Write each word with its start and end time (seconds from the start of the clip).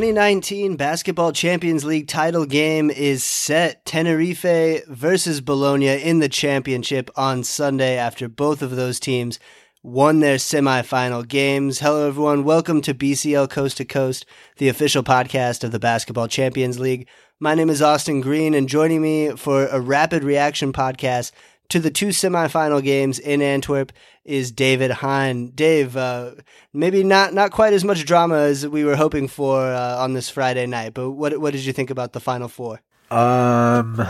2019 0.00 0.76
Basketball 0.76 1.30
Champions 1.30 1.84
League 1.84 2.08
title 2.08 2.46
game 2.46 2.88
is 2.88 3.22
set. 3.22 3.84
Tenerife 3.84 4.86
versus 4.88 5.42
Bologna 5.42 5.88
in 5.88 6.20
the 6.20 6.28
championship 6.30 7.10
on 7.16 7.44
Sunday 7.44 7.98
after 7.98 8.26
both 8.26 8.62
of 8.62 8.76
those 8.76 8.98
teams 8.98 9.38
won 9.82 10.20
their 10.20 10.36
semifinal 10.36 11.28
games. 11.28 11.80
Hello, 11.80 12.08
everyone. 12.08 12.44
Welcome 12.44 12.80
to 12.80 12.94
BCL 12.94 13.50
Coast 13.50 13.76
to 13.76 13.84
Coast, 13.84 14.24
the 14.56 14.70
official 14.70 15.02
podcast 15.02 15.64
of 15.64 15.70
the 15.70 15.78
Basketball 15.78 16.28
Champions 16.28 16.78
League. 16.78 17.06
My 17.38 17.54
name 17.54 17.68
is 17.68 17.82
Austin 17.82 18.22
Green, 18.22 18.54
and 18.54 18.70
joining 18.70 19.02
me 19.02 19.36
for 19.36 19.66
a 19.66 19.80
rapid 19.82 20.24
reaction 20.24 20.72
podcast 20.72 21.32
to 21.70 21.80
the 21.80 21.90
two 21.90 22.08
semifinal 22.08 22.82
games 22.82 23.18
in 23.18 23.40
Antwerp 23.40 23.92
is 24.24 24.52
David 24.52 24.90
Hein. 24.90 25.52
Dave, 25.54 25.96
uh, 25.96 26.32
maybe 26.72 27.02
not 27.02 27.32
not 27.32 27.50
quite 27.50 27.72
as 27.72 27.84
much 27.84 28.04
drama 28.04 28.36
as 28.36 28.66
we 28.66 28.84
were 28.84 28.96
hoping 28.96 29.28
for 29.28 29.60
uh, 29.72 29.96
on 29.96 30.12
this 30.12 30.28
Friday 30.28 30.66
night, 30.66 30.94
but 30.94 31.12
what 31.12 31.40
what 31.40 31.52
did 31.52 31.64
you 31.64 31.72
think 31.72 31.90
about 31.90 32.12
the 32.12 32.20
final 32.20 32.48
four? 32.48 32.80
Um, 33.10 34.00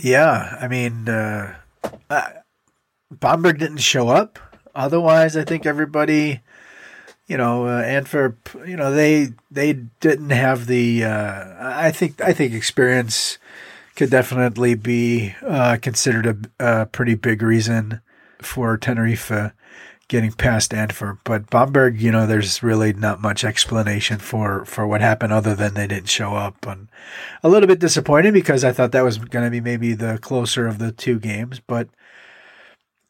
yeah, 0.00 0.56
I 0.60 0.68
mean, 0.68 1.08
uh, 1.08 1.54
Bamberg 3.10 3.58
didn't 3.58 3.78
show 3.78 4.08
up. 4.08 4.38
Otherwise, 4.74 5.36
I 5.36 5.44
think 5.44 5.66
everybody, 5.66 6.40
you 7.26 7.36
know, 7.36 7.66
uh, 7.66 7.82
Antwerp, 7.82 8.48
you 8.66 8.76
know, 8.76 8.92
they 8.92 9.28
they 9.50 9.74
didn't 10.00 10.30
have 10.30 10.66
the. 10.66 11.04
Uh, 11.04 11.54
I 11.60 11.90
think 11.90 12.20
I 12.20 12.32
think 12.32 12.54
experience 12.54 13.38
could 13.96 14.10
definitely 14.10 14.74
be 14.74 15.34
uh, 15.42 15.76
considered 15.80 16.50
a, 16.58 16.80
a, 16.82 16.86
pretty 16.86 17.14
big 17.14 17.42
reason 17.42 18.00
for 18.40 18.76
Tenerife 18.76 19.30
getting 20.12 20.32
past 20.32 20.74
Antwerp. 20.74 21.20
But 21.24 21.48
Bamberg, 21.48 21.98
you 21.98 22.12
know, 22.12 22.26
there's 22.26 22.62
really 22.62 22.92
not 22.92 23.22
much 23.22 23.44
explanation 23.44 24.18
for, 24.18 24.62
for 24.66 24.86
what 24.86 25.00
happened 25.00 25.32
other 25.32 25.54
than 25.54 25.72
they 25.72 25.86
didn't 25.86 26.10
show 26.10 26.34
up. 26.34 26.66
And 26.66 26.88
a 27.42 27.48
little 27.48 27.66
bit 27.66 27.78
disappointed 27.78 28.34
because 28.34 28.62
I 28.62 28.72
thought 28.72 28.92
that 28.92 29.04
was 29.04 29.16
going 29.16 29.46
to 29.46 29.50
be 29.50 29.62
maybe 29.62 29.94
the 29.94 30.18
closer 30.20 30.66
of 30.66 30.78
the 30.78 30.92
two 30.92 31.18
games. 31.18 31.60
But, 31.66 31.88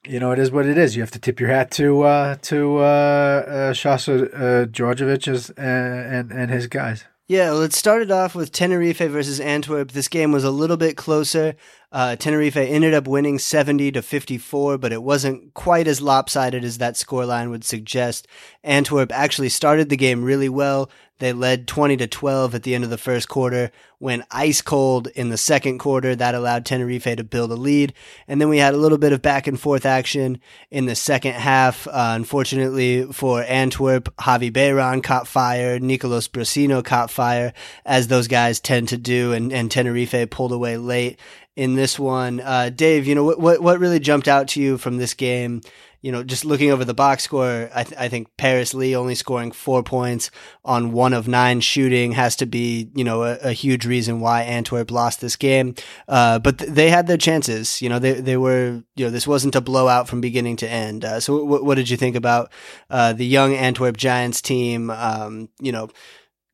you 0.04 0.20
know, 0.20 0.30
it 0.30 0.38
is 0.38 0.52
what 0.52 0.64
it 0.64 0.78
is. 0.78 0.94
You 0.94 1.02
have 1.02 1.10
to 1.10 1.18
tip 1.18 1.40
your 1.40 1.48
hat 1.48 1.72
to 1.72 2.02
uh, 2.02 2.36
to 2.42 2.78
uh, 2.78 2.82
uh, 2.82 3.74
Sasa 3.74 4.12
uh, 4.12 4.66
Djordjevic 4.66 5.50
uh, 5.50 5.60
and, 5.60 6.30
and 6.30 6.52
his 6.52 6.68
guys. 6.68 7.04
Yeah, 7.32 7.52
well, 7.52 7.62
it 7.62 7.72
started 7.72 8.10
off 8.10 8.34
with 8.34 8.52
Tenerife 8.52 8.98
versus 8.98 9.40
Antwerp. 9.40 9.92
This 9.92 10.06
game 10.06 10.32
was 10.32 10.44
a 10.44 10.50
little 10.50 10.76
bit 10.76 10.98
closer. 10.98 11.54
Uh, 11.92 12.16
Tenerife 12.16 12.56
ended 12.56 12.94
up 12.94 13.06
winning 13.06 13.38
70 13.38 13.92
to 13.92 14.02
54, 14.02 14.78
but 14.78 14.92
it 14.92 15.02
wasn't 15.02 15.52
quite 15.52 15.86
as 15.86 16.00
lopsided 16.00 16.64
as 16.64 16.78
that 16.78 16.94
scoreline 16.94 17.50
would 17.50 17.64
suggest. 17.64 18.26
Antwerp 18.64 19.12
actually 19.12 19.50
started 19.50 19.90
the 19.90 19.96
game 19.96 20.24
really 20.24 20.48
well. 20.48 20.90
They 21.22 21.32
led 21.32 21.68
20 21.68 21.98
to 21.98 22.08
12 22.08 22.56
at 22.56 22.64
the 22.64 22.74
end 22.74 22.82
of 22.82 22.90
the 22.90 22.98
first 22.98 23.28
quarter, 23.28 23.70
went 24.00 24.24
ice 24.32 24.60
cold 24.60 25.06
in 25.14 25.28
the 25.28 25.36
second 25.36 25.78
quarter. 25.78 26.16
That 26.16 26.34
allowed 26.34 26.66
Tenerife 26.66 27.04
to 27.04 27.22
build 27.22 27.52
a 27.52 27.54
lead. 27.54 27.94
And 28.26 28.40
then 28.40 28.48
we 28.48 28.58
had 28.58 28.74
a 28.74 28.78
little 28.78 28.98
bit 28.98 29.12
of 29.12 29.22
back 29.22 29.46
and 29.46 29.60
forth 29.60 29.86
action 29.86 30.40
in 30.68 30.86
the 30.86 30.96
second 30.96 31.34
half. 31.34 31.86
Uh, 31.86 32.14
unfortunately 32.16 33.04
for 33.12 33.44
Antwerp, 33.44 34.12
Javi 34.16 34.50
Beiran 34.50 35.00
caught 35.00 35.28
fire. 35.28 35.78
Nicolas 35.78 36.26
Brussino 36.26 36.84
caught 36.84 37.08
fire, 37.08 37.52
as 37.84 38.08
those 38.08 38.26
guys 38.26 38.58
tend 38.58 38.88
to 38.88 38.96
do. 38.96 39.32
And, 39.32 39.52
and 39.52 39.70
Tenerife 39.70 40.28
pulled 40.30 40.50
away 40.50 40.76
late 40.76 41.20
in 41.56 41.74
this 41.74 41.98
one. 41.98 42.40
Uh, 42.40 42.70
Dave, 42.70 43.06
you 43.06 43.14
know, 43.14 43.24
what, 43.24 43.38
what, 43.38 43.60
what 43.60 43.78
really 43.78 44.00
jumped 44.00 44.28
out 44.28 44.48
to 44.48 44.60
you 44.60 44.78
from 44.78 44.96
this 44.96 45.14
game? 45.14 45.60
you 46.02 46.10
know, 46.10 46.24
just 46.24 46.44
looking 46.44 46.72
over 46.72 46.84
the 46.84 46.94
box 46.94 47.22
score, 47.22 47.70
I, 47.72 47.84
th- 47.84 47.98
I, 47.98 48.08
think 48.08 48.36
Paris 48.36 48.74
Lee 48.74 48.96
only 48.96 49.14
scoring 49.14 49.52
four 49.52 49.84
points 49.84 50.32
on 50.64 50.90
one 50.90 51.12
of 51.12 51.28
nine 51.28 51.60
shooting 51.60 52.12
has 52.12 52.34
to 52.36 52.46
be, 52.46 52.90
you 52.94 53.04
know, 53.04 53.22
a, 53.22 53.36
a 53.36 53.52
huge 53.52 53.86
reason 53.86 54.18
why 54.18 54.42
Antwerp 54.42 54.90
lost 54.90 55.20
this 55.20 55.36
game. 55.36 55.76
Uh, 56.08 56.40
but 56.40 56.58
th- 56.58 56.72
they 56.72 56.90
had 56.90 57.06
their 57.06 57.16
chances. 57.16 57.80
You 57.80 57.88
know, 57.88 58.00
they 58.00 58.14
they 58.14 58.36
were, 58.36 58.82
you 58.96 59.04
know, 59.04 59.10
this 59.10 59.28
wasn't 59.28 59.54
a 59.54 59.60
blowout 59.60 60.08
from 60.08 60.20
beginning 60.20 60.56
to 60.56 60.68
end. 60.68 61.04
Uh, 61.04 61.20
so, 61.20 61.38
w- 61.38 61.64
what 61.64 61.76
did 61.76 61.88
you 61.88 61.96
think 61.96 62.16
about 62.16 62.52
uh, 62.90 63.12
the 63.12 63.26
young 63.26 63.54
Antwerp 63.54 63.96
Giants 63.96 64.42
team? 64.42 64.90
Um, 64.90 65.50
you 65.60 65.70
know 65.70 65.88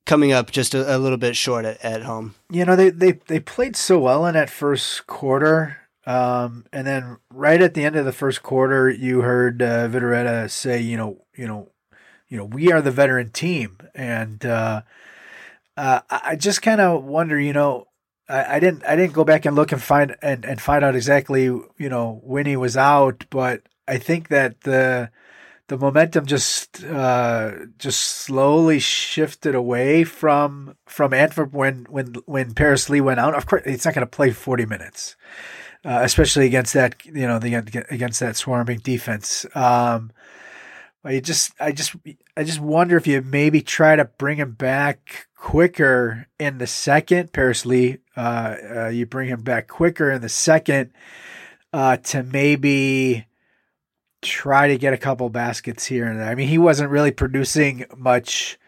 coming 0.09 0.33
up 0.33 0.51
just 0.51 0.75
a, 0.75 0.97
a, 0.97 0.99
little 0.99 1.19
bit 1.19 1.37
short 1.37 1.65
at, 1.65 1.85
at 1.85 2.03
home. 2.03 2.35
You 2.51 2.65
know, 2.65 2.75
they, 2.75 2.91
they, 2.91 3.13
they 3.13 3.39
played 3.39 3.77
so 3.77 4.01
well 4.01 4.27
in 4.27 4.35
that 4.35 4.51
first 4.51 5.07
quarter. 5.07 5.77
Um, 6.07 6.65
and 6.73 6.87
then 6.87 7.19
right 7.31 7.61
at 7.61 7.75
the 7.75 7.85
end 7.85 7.95
of 7.95 8.07
the 8.07 8.13
first 8.13 8.43
quarter, 8.43 8.89
you 8.89 9.21
heard 9.21 9.63
uh, 9.63 9.87
Vidorreta 9.87 10.51
say, 10.51 10.81
you 10.81 10.97
know, 10.97 11.25
you 11.37 11.47
know, 11.47 11.69
you 12.29 12.39
know, 12.39 12.47
we 12.47 12.73
are 12.73 12.83
the 12.83 12.91
veteran 12.91 13.31
team, 13.31 13.79
and 13.95 14.45
uh, 14.45 14.83
uh, 15.77 16.01
I 16.11 16.37
just 16.37 16.61
kind 16.61 16.81
of 16.81 17.05
wonder, 17.05 17.41
you 17.41 17.55
know, 17.55 17.89
I, 18.29 18.57
I, 18.57 18.61
didn't 18.61 18.85
I 18.85 18.97
didn't 18.97 19.15
go 19.15 19.25
back 19.25 19.47
and 19.47 19.57
look 19.57 19.73
and 19.73 19.83
find 19.83 20.15
and, 20.21 20.45
and 20.45 20.61
find 20.61 20.85
out 20.85 20.95
exactly, 20.95 21.45
you 21.45 21.73
know, 21.79 22.21
when 22.23 22.45
he 22.45 22.57
was 22.57 22.77
out, 22.77 23.25
but 23.31 23.63
I 23.87 23.97
think 23.97 24.29
that 24.29 24.63
the 24.63 25.11
the 25.69 25.79
momentum 25.79 26.27
just 26.27 26.85
uh, 26.85 27.53
just 27.79 28.01
slowly 28.01 28.79
shifted 28.79 29.55
away 29.55 30.05
from 30.05 30.77
from 30.87 31.15
Antwerp 31.15 31.53
when 31.53 31.87
when 31.89 32.15
when 32.27 32.55
Paris 32.55 32.91
Lee 32.91 33.01
went 33.01 33.21
out. 33.21 33.35
Of 33.35 33.47
course, 33.47 33.63
it's 33.65 33.85
not 33.85 33.95
going 33.95 34.07
to 34.07 34.11
play 34.11 34.33
forty 34.33 34.67
minutes 34.67 35.17
uh, 35.85 36.01
especially 36.03 36.47
against 36.47 36.75
that 36.75 37.05
you 37.05 37.27
know 37.27 37.39
the 37.39 37.55
against 37.91 38.21
that 38.21 38.37
swarming 38.37 38.79
defense. 38.79 39.47
Um, 39.55 40.13
I 41.05 41.21
just 41.21 41.53
I 41.61 41.73
just 41.73 41.95
I 42.37 42.43
just 42.43 42.61
wonder 42.61 42.97
if 42.97 43.07
you 43.07 43.23
maybe 43.23 43.63
try 43.63 43.97
to 43.97 44.05
bring 44.05 44.39
him 44.39 44.53
back 44.53 45.29
quicker 45.37 46.27
in 46.39 46.59
the 46.59 46.67
second. 46.67 47.33
Paris 47.33 47.65
Lee, 47.65 47.99
uh, 48.17 48.57
uh, 48.77 48.89
you 48.89 49.07
bring 49.07 49.29
him 49.29 49.43
back 49.43 49.69
quicker 49.69 50.11
in 50.11 50.21
the 50.21 50.29
second 50.29 50.93
uh, 51.73 51.97
to 51.99 52.23
maybe 52.23 53.27
try 54.23 54.69
to 54.69 54.79
get 54.79 54.93
a 54.93 54.99
couple 54.99 55.29
baskets 55.31 55.87
here 55.87 56.07
and 56.07 56.19
there. 56.19 56.29
I 56.29 56.35
mean, 56.35 56.49
he 56.49 56.59
wasn't 56.59 56.91
really 56.91 57.11
producing 57.11 57.85
much 57.97 58.59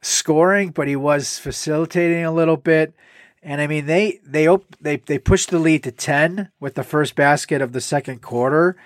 scoring, 0.00 0.70
but 0.70 0.88
he 0.88 0.96
was 0.96 1.38
facilitating 1.38 2.24
a 2.24 2.32
little 2.32 2.56
bit. 2.56 2.94
And 3.42 3.60
I 3.60 3.66
mean, 3.66 3.86
they 3.86 4.20
they 4.24 4.46
op- 4.48 4.76
they 4.80 4.98
they 4.98 5.18
pushed 5.18 5.50
the 5.50 5.58
lead 5.58 5.82
to 5.84 5.90
ten 5.90 6.50
with 6.60 6.74
the 6.74 6.84
first 6.84 7.16
basket 7.16 7.60
of 7.60 7.72
the 7.72 7.80
second 7.80 8.22
quarter, 8.22 8.76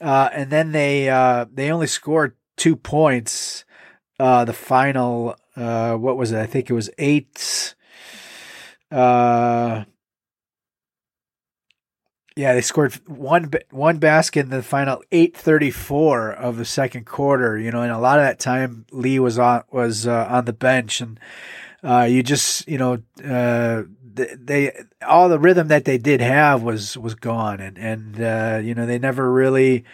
uh, 0.00 0.30
and 0.32 0.50
then 0.50 0.72
they 0.72 1.10
uh, 1.10 1.44
they 1.52 1.70
only 1.70 1.86
scored 1.86 2.34
two 2.56 2.76
points. 2.76 3.64
Uh, 4.18 4.46
the 4.46 4.54
final, 4.54 5.36
uh, 5.56 5.94
what 5.94 6.16
was 6.16 6.32
it? 6.32 6.38
I 6.38 6.46
think 6.46 6.70
it 6.70 6.72
was 6.72 6.88
eight. 6.96 7.74
Uh, 8.90 9.84
yeah, 12.36 12.52
they 12.52 12.60
scored 12.60 12.94
one 13.06 13.50
one 13.70 13.96
basket 13.96 14.40
in 14.40 14.50
the 14.50 14.62
final 14.62 15.02
eight 15.10 15.34
thirty 15.34 15.70
four 15.70 16.30
of 16.30 16.58
the 16.58 16.66
second 16.66 17.06
quarter. 17.06 17.58
You 17.58 17.70
know, 17.70 17.80
and 17.80 17.90
a 17.90 17.98
lot 17.98 18.18
of 18.18 18.24
that 18.26 18.38
time 18.38 18.84
Lee 18.92 19.18
was 19.18 19.38
on 19.38 19.64
was 19.72 20.06
uh, 20.06 20.26
on 20.28 20.44
the 20.44 20.52
bench, 20.52 21.00
and 21.00 21.18
uh, 21.82 22.06
you 22.08 22.22
just 22.22 22.68
you 22.68 22.76
know 22.76 23.02
uh, 23.24 23.84
they 24.14 24.70
all 25.06 25.30
the 25.30 25.38
rhythm 25.38 25.68
that 25.68 25.86
they 25.86 25.96
did 25.96 26.20
have 26.20 26.62
was 26.62 26.98
was 26.98 27.14
gone, 27.14 27.58
and 27.60 27.78
and 27.78 28.20
uh, 28.20 28.60
you 28.62 28.74
know 28.74 28.84
they 28.84 28.98
never 28.98 29.32
really 29.32 29.84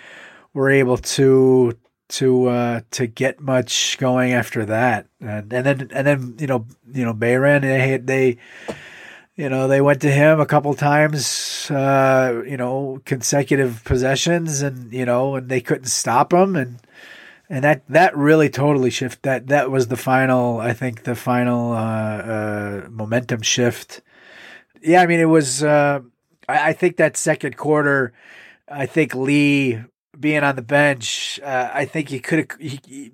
were 0.52 0.68
able 0.68 0.96
to 0.96 1.78
to 2.08 2.48
uh, 2.48 2.80
to 2.90 3.06
get 3.06 3.40
much 3.40 3.98
going 3.98 4.32
after 4.32 4.64
that, 4.64 5.06
and 5.20 5.52
and 5.52 5.64
then 5.64 5.90
and 5.92 6.06
then 6.08 6.34
you 6.40 6.48
know 6.48 6.66
you 6.92 7.04
know 7.04 7.14
Beiran 7.14 7.60
they 7.60 7.98
they 7.98 8.38
you 9.36 9.48
know 9.48 9.68
they 9.68 9.80
went 9.80 10.00
to 10.02 10.10
him 10.10 10.40
a 10.40 10.46
couple 10.46 10.74
times 10.74 11.70
uh, 11.70 12.42
you 12.46 12.56
know 12.56 13.00
consecutive 13.04 13.82
possessions, 13.84 14.62
and 14.62 14.92
you 14.92 15.04
know 15.04 15.36
and 15.36 15.48
they 15.48 15.60
couldn't 15.60 15.86
stop 15.86 16.32
him, 16.32 16.56
and 16.56 16.80
and 17.48 17.64
that 17.64 17.82
that 17.88 18.16
really 18.16 18.48
totally 18.48 18.90
shift 18.90 19.22
that 19.22 19.48
that 19.48 19.70
was 19.70 19.88
the 19.88 19.96
final 19.96 20.60
I 20.60 20.72
think 20.72 21.04
the 21.04 21.14
final 21.14 21.72
uh, 21.72 21.76
uh, 21.76 22.86
momentum 22.90 23.42
shift 23.42 24.02
yeah, 24.82 25.00
I 25.00 25.06
mean, 25.06 25.20
it 25.20 25.26
was. 25.26 25.62
Uh, 25.62 26.00
I, 26.48 26.70
I, 26.70 26.72
think 26.72 26.96
that 26.96 27.16
second 27.16 27.56
quarter, 27.56 28.12
I 28.68 28.86
think 28.86 29.14
Lee 29.14 29.82
being 30.18 30.42
on 30.42 30.56
the 30.56 30.62
bench, 30.62 31.40
uh, 31.42 31.70
I 31.72 31.84
think 31.84 32.08
he 32.08 32.18
could 32.20 32.52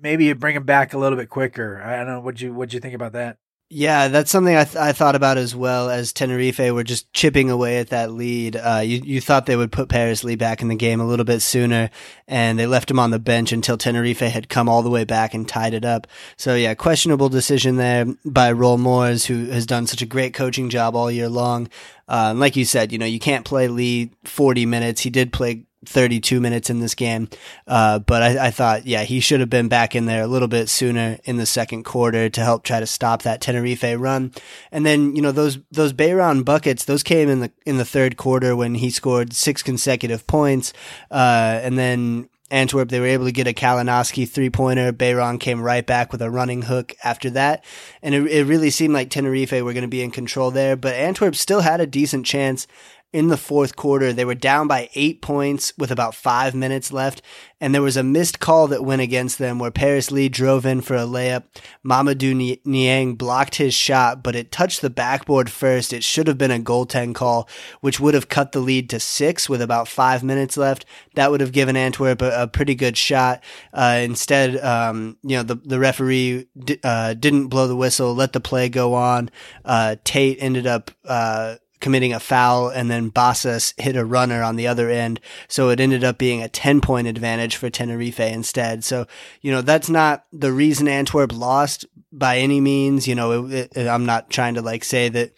maybe 0.01 0.25
you 0.25 0.35
bring 0.35 0.55
him 0.55 0.63
back 0.63 0.93
a 0.93 0.97
little 0.97 1.17
bit 1.17 1.29
quicker. 1.29 1.81
I 1.81 1.97
don't 1.97 2.07
know. 2.07 2.19
What 2.19 2.41
you 2.41 2.53
what 2.53 2.73
you 2.73 2.79
think 2.79 2.95
about 2.95 3.13
that? 3.13 3.37
Yeah, 3.71 4.07
that's 4.07 4.31
something 4.31 4.55
I, 4.55 4.63
th- 4.63 4.77
I 4.77 4.93
thought 4.93 5.13
about 5.13 5.37
as 5.37 5.55
well 5.55 5.91
as 5.91 6.11
Tenerife 6.11 6.57
were 6.57 6.83
just 6.83 7.13
chipping 7.13 7.51
away 7.51 7.77
at 7.77 7.89
that 7.89 8.11
lead. 8.11 8.55
Uh, 8.55 8.81
you, 8.83 8.99
you 9.03 9.21
thought 9.21 9.45
they 9.45 9.55
would 9.55 9.71
put 9.71 9.89
Paris 9.89 10.23
Lee 10.23 10.35
back 10.35 10.63
in 10.63 10.69
the 10.69 10.75
game 10.75 10.99
a 10.99 11.05
little 11.05 11.23
bit 11.23 11.43
sooner, 11.43 11.91
and 12.27 12.57
they 12.57 12.65
left 12.65 12.89
him 12.89 12.97
on 12.97 13.11
the 13.11 13.19
bench 13.19 13.51
until 13.51 13.77
Tenerife 13.77 14.21
had 14.21 14.49
come 14.49 14.67
all 14.67 14.81
the 14.81 14.89
way 14.89 15.03
back 15.03 15.35
and 15.35 15.47
tied 15.47 15.75
it 15.75 15.85
up. 15.85 16.07
So 16.35 16.55
yeah, 16.55 16.73
questionable 16.73 17.29
decision 17.29 17.75
there 17.75 18.07
by 18.25 18.51
Roel 18.51 18.79
Moors, 18.79 19.25
who 19.25 19.45
has 19.51 19.67
done 19.67 19.85
such 19.85 20.01
a 20.01 20.07
great 20.07 20.33
coaching 20.33 20.71
job 20.71 20.95
all 20.95 21.11
year 21.11 21.29
long. 21.29 21.69
Uh, 22.07 22.33
like 22.35 22.55
you 22.55 22.65
said, 22.65 22.91
you 22.91 22.97
know, 22.97 23.05
you 23.05 23.19
can't 23.19 23.45
play 23.45 23.67
Lee 23.67 24.09
40 24.23 24.65
minutes. 24.65 25.01
He 25.01 25.11
did 25.11 25.31
play 25.31 25.67
32 25.85 26.39
minutes 26.39 26.69
in 26.69 26.79
this 26.79 26.95
game. 26.95 27.29
Uh, 27.67 27.99
but 27.99 28.21
I, 28.21 28.47
I, 28.47 28.51
thought, 28.51 28.85
yeah, 28.85 29.03
he 29.03 29.19
should 29.19 29.39
have 29.39 29.49
been 29.49 29.69
back 29.69 29.95
in 29.95 30.05
there 30.05 30.23
a 30.23 30.27
little 30.27 30.47
bit 30.47 30.69
sooner 30.69 31.17
in 31.23 31.37
the 31.37 31.45
second 31.45 31.83
quarter 31.83 32.29
to 32.29 32.41
help 32.41 32.63
try 32.63 32.79
to 32.79 32.87
stop 32.87 33.21
that 33.23 33.41
Tenerife 33.41 33.83
run. 33.97 34.33
And 34.71 34.85
then, 34.85 35.15
you 35.15 35.21
know, 35.21 35.31
those, 35.31 35.59
those 35.71 35.93
Beiran 35.93 36.43
buckets, 36.43 36.85
those 36.85 37.03
came 37.03 37.29
in 37.29 37.39
the, 37.39 37.51
in 37.65 37.77
the 37.77 37.85
third 37.85 38.17
quarter 38.17 38.55
when 38.55 38.75
he 38.75 38.89
scored 38.89 39.33
six 39.33 39.63
consecutive 39.63 40.27
points. 40.27 40.73
Uh, 41.09 41.59
and 41.63 41.77
then, 41.77 42.29
Antwerp, 42.51 42.89
they 42.89 42.99
were 42.99 43.05
able 43.05 43.25
to 43.25 43.31
get 43.31 43.47
a 43.47 43.53
Kalinowski 43.53 44.27
three 44.27 44.49
pointer. 44.49 44.91
Beiran 44.91 45.39
came 45.39 45.61
right 45.61 45.85
back 45.85 46.11
with 46.11 46.21
a 46.21 46.31
running 46.31 46.63
hook 46.63 46.95
after 47.03 47.29
that. 47.31 47.63
And 48.01 48.15
it, 48.15 48.25
it 48.27 48.45
really 48.45 48.71
seemed 48.71 48.93
like 48.93 49.09
Tenerife 49.09 49.51
were 49.51 49.73
going 49.73 49.81
to 49.83 49.87
be 49.87 50.01
in 50.01 50.11
control 50.11 50.51
there, 50.51 50.75
but 50.75 50.95
Antwerp 50.95 51.35
still 51.35 51.61
had 51.61 51.79
a 51.79 51.87
decent 51.87 52.25
chance 52.25 52.67
in 53.11 53.27
the 53.27 53.37
fourth 53.37 53.75
quarter. 53.75 54.13
They 54.13 54.25
were 54.25 54.35
down 54.35 54.67
by 54.67 54.89
eight 54.93 55.21
points 55.21 55.73
with 55.77 55.91
about 55.91 56.13
five 56.13 56.53
minutes 56.53 56.91
left, 56.93 57.21
and 57.59 57.73
there 57.73 57.81
was 57.81 57.97
a 57.97 58.03
missed 58.03 58.39
call 58.39 58.67
that 58.67 58.83
went 58.83 59.01
against 59.01 59.39
them 59.39 59.57
where 59.57 59.71
Paris 59.71 60.11
Lee 60.11 60.29
drove 60.29 60.65
in 60.65 60.81
for 60.81 60.95
a 60.95 61.01
layup. 61.01 61.43
Mamadou 61.83 62.59
Niang 62.65 63.15
blocked 63.15 63.55
his 63.55 63.73
shot, 63.73 64.21
but 64.21 64.35
it 64.35 64.51
touched 64.51 64.81
the 64.81 64.89
backboard 64.89 65.49
first. 65.49 65.91
It 65.91 66.03
should 66.03 66.27
have 66.27 66.37
been 66.37 66.51
a 66.51 66.59
goaltend 66.59 67.15
call, 67.15 67.49
which 67.81 67.99
would 67.99 68.13
have 68.13 68.29
cut 68.29 68.51
the 68.51 68.59
lead 68.59 68.89
to 68.91 68.99
six 68.99 69.49
with 69.49 69.61
about 69.61 69.87
five 69.87 70.23
minutes 70.23 70.55
left. 70.55 70.85
That 71.15 71.31
would 71.31 71.41
have 71.41 71.51
given 71.51 71.75
Antwerp 71.75 72.21
a, 72.21 72.43
a 72.43 72.47
pretty 72.47 72.75
good 72.75 72.95
shot. 72.95 73.43
Uh, 73.73 73.99
instead, 74.03 74.57
um, 74.57 75.17
you 75.23 75.35
know, 75.37 75.43
the, 75.43 75.55
the 75.55 75.79
referee 75.79 76.47
d- 76.57 76.79
uh, 76.83 77.15
didn't 77.15 77.47
blow 77.47 77.67
the 77.67 77.75
whistle, 77.75 78.13
let 78.13 78.33
the 78.33 78.39
play 78.39 78.69
go 78.69 78.93
on. 78.93 79.31
Uh, 79.65 79.95
Tate 80.03 80.37
ended 80.39 80.67
up, 80.67 80.91
uh, 81.05 81.55
committing 81.79 82.13
a 82.13 82.19
foul 82.19 82.69
and 82.69 82.89
then 82.89 83.11
Bassas 83.11 83.73
hit 83.79 83.95
a 83.95 84.05
runner 84.05 84.43
on 84.43 84.55
the 84.55 84.67
other 84.67 84.89
end. 84.89 85.19
So 85.47 85.69
it 85.69 85.79
ended 85.79 86.03
up 86.03 86.17
being 86.17 86.41
a 86.41 86.49
10 86.49 86.81
point 86.81 87.07
advantage 87.07 87.55
for 87.55 87.69
Tenerife 87.69 88.19
instead. 88.19 88.83
So, 88.83 89.07
you 89.41 89.51
know, 89.51 89.61
that's 89.61 89.89
not 89.89 90.25
the 90.31 90.51
reason 90.51 90.87
Antwerp 90.87 91.33
lost 91.33 91.85
by 92.11 92.37
any 92.39 92.59
means. 92.61 93.07
You 93.07 93.15
know, 93.15 93.47
it, 93.47 93.71
it, 93.75 93.87
I'm 93.87 94.05
not 94.05 94.29
trying 94.29 94.55
to 94.55 94.61
like 94.61 94.83
say 94.83 95.09
that, 95.09 95.31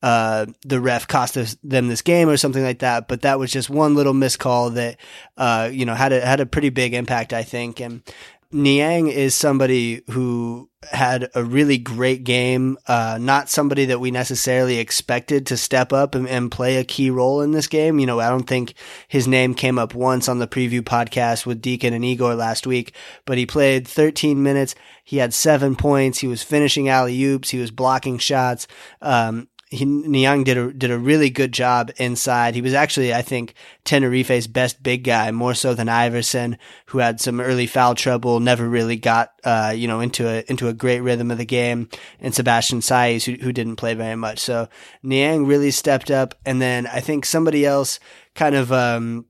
uh, 0.00 0.46
the 0.64 0.80
ref 0.80 1.08
cost 1.08 1.34
them 1.64 1.88
this 1.88 2.02
game 2.02 2.28
or 2.28 2.36
something 2.36 2.62
like 2.62 2.78
that, 2.78 3.08
but 3.08 3.22
that 3.22 3.40
was 3.40 3.50
just 3.50 3.68
one 3.68 3.96
little 3.96 4.14
miscall 4.14 4.70
that, 4.70 4.96
uh, 5.36 5.68
you 5.72 5.84
know, 5.84 5.94
had 5.94 6.12
a, 6.12 6.24
had 6.24 6.38
a 6.38 6.46
pretty 6.46 6.68
big 6.68 6.94
impact, 6.94 7.32
I 7.32 7.42
think. 7.42 7.80
And, 7.80 8.02
Niang 8.50 9.08
is 9.08 9.34
somebody 9.34 10.02
who 10.10 10.70
had 10.90 11.28
a 11.34 11.44
really 11.44 11.76
great 11.76 12.24
game. 12.24 12.78
Uh, 12.86 13.18
not 13.20 13.50
somebody 13.50 13.84
that 13.86 14.00
we 14.00 14.10
necessarily 14.10 14.78
expected 14.78 15.44
to 15.46 15.56
step 15.56 15.92
up 15.92 16.14
and, 16.14 16.26
and, 16.26 16.50
play 16.50 16.76
a 16.76 16.84
key 16.84 17.10
role 17.10 17.42
in 17.42 17.50
this 17.50 17.66
game. 17.66 17.98
You 17.98 18.06
know, 18.06 18.20
I 18.20 18.30
don't 18.30 18.46
think 18.46 18.72
his 19.06 19.28
name 19.28 19.54
came 19.54 19.78
up 19.78 19.94
once 19.94 20.28
on 20.28 20.38
the 20.38 20.46
preview 20.46 20.80
podcast 20.80 21.44
with 21.44 21.60
Deacon 21.60 21.92
and 21.92 22.04
Igor 22.04 22.34
last 22.36 22.66
week, 22.66 22.94
but 23.26 23.36
he 23.36 23.44
played 23.44 23.86
13 23.86 24.42
minutes. 24.42 24.74
He 25.04 25.18
had 25.18 25.34
seven 25.34 25.76
points. 25.76 26.20
He 26.20 26.28
was 26.28 26.42
finishing 26.42 26.88
alley 26.88 27.22
oops. 27.22 27.50
He 27.50 27.58
was 27.58 27.70
blocking 27.70 28.16
shots. 28.16 28.66
Um, 29.02 29.48
he, 29.70 29.84
Niang 29.84 30.44
did 30.44 30.56
a 30.56 30.72
did 30.72 30.90
a 30.90 30.98
really 30.98 31.28
good 31.28 31.52
job 31.52 31.90
inside. 31.98 32.54
He 32.54 32.62
was 32.62 32.72
actually, 32.72 33.12
I 33.12 33.22
think, 33.22 33.54
Tenerife's 33.84 34.46
best 34.46 34.82
big 34.82 35.04
guy, 35.04 35.30
more 35.30 35.54
so 35.54 35.74
than 35.74 35.88
Iverson, 35.88 36.56
who 36.86 36.98
had 36.98 37.20
some 37.20 37.40
early 37.40 37.66
foul 37.66 37.94
trouble, 37.94 38.40
never 38.40 38.68
really 38.68 38.96
got 38.96 39.32
uh, 39.44 39.72
you 39.76 39.86
know 39.86 40.00
into 40.00 40.26
a 40.26 40.42
into 40.48 40.68
a 40.68 40.72
great 40.74 41.00
rhythm 41.00 41.30
of 41.30 41.38
the 41.38 41.44
game, 41.44 41.88
and 42.18 42.34
Sebastian 42.34 42.80
Saiz, 42.80 43.24
who 43.24 43.42
who 43.44 43.52
didn't 43.52 43.76
play 43.76 43.94
very 43.94 44.16
much. 44.16 44.38
So 44.38 44.68
Niang 45.02 45.46
really 45.46 45.70
stepped 45.70 46.10
up, 46.10 46.34
and 46.46 46.62
then 46.62 46.86
I 46.86 47.00
think 47.00 47.26
somebody 47.26 47.66
else 47.66 48.00
kind 48.34 48.54
of. 48.54 48.72
Um, 48.72 49.26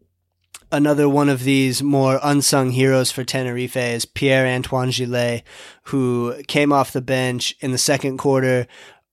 another 0.71 1.09
one 1.09 1.31
of 1.31 1.45
these 1.45 1.83
more 1.83 2.21
unsung 2.23 2.71
heroes 2.73 3.11
for 3.11 3.25
Tenerife 3.25 3.77
is 3.77 4.05
Pierre 4.05 4.47
Antoine 4.47 4.91
Gillet, 4.91 5.43
who 5.85 6.35
came 6.47 6.73
off 6.75 6.93
the 6.93 7.01
bench 7.01 7.57
in 7.61 7.73
the 7.73 7.79
second 7.79 8.19
quarter, 8.19 8.67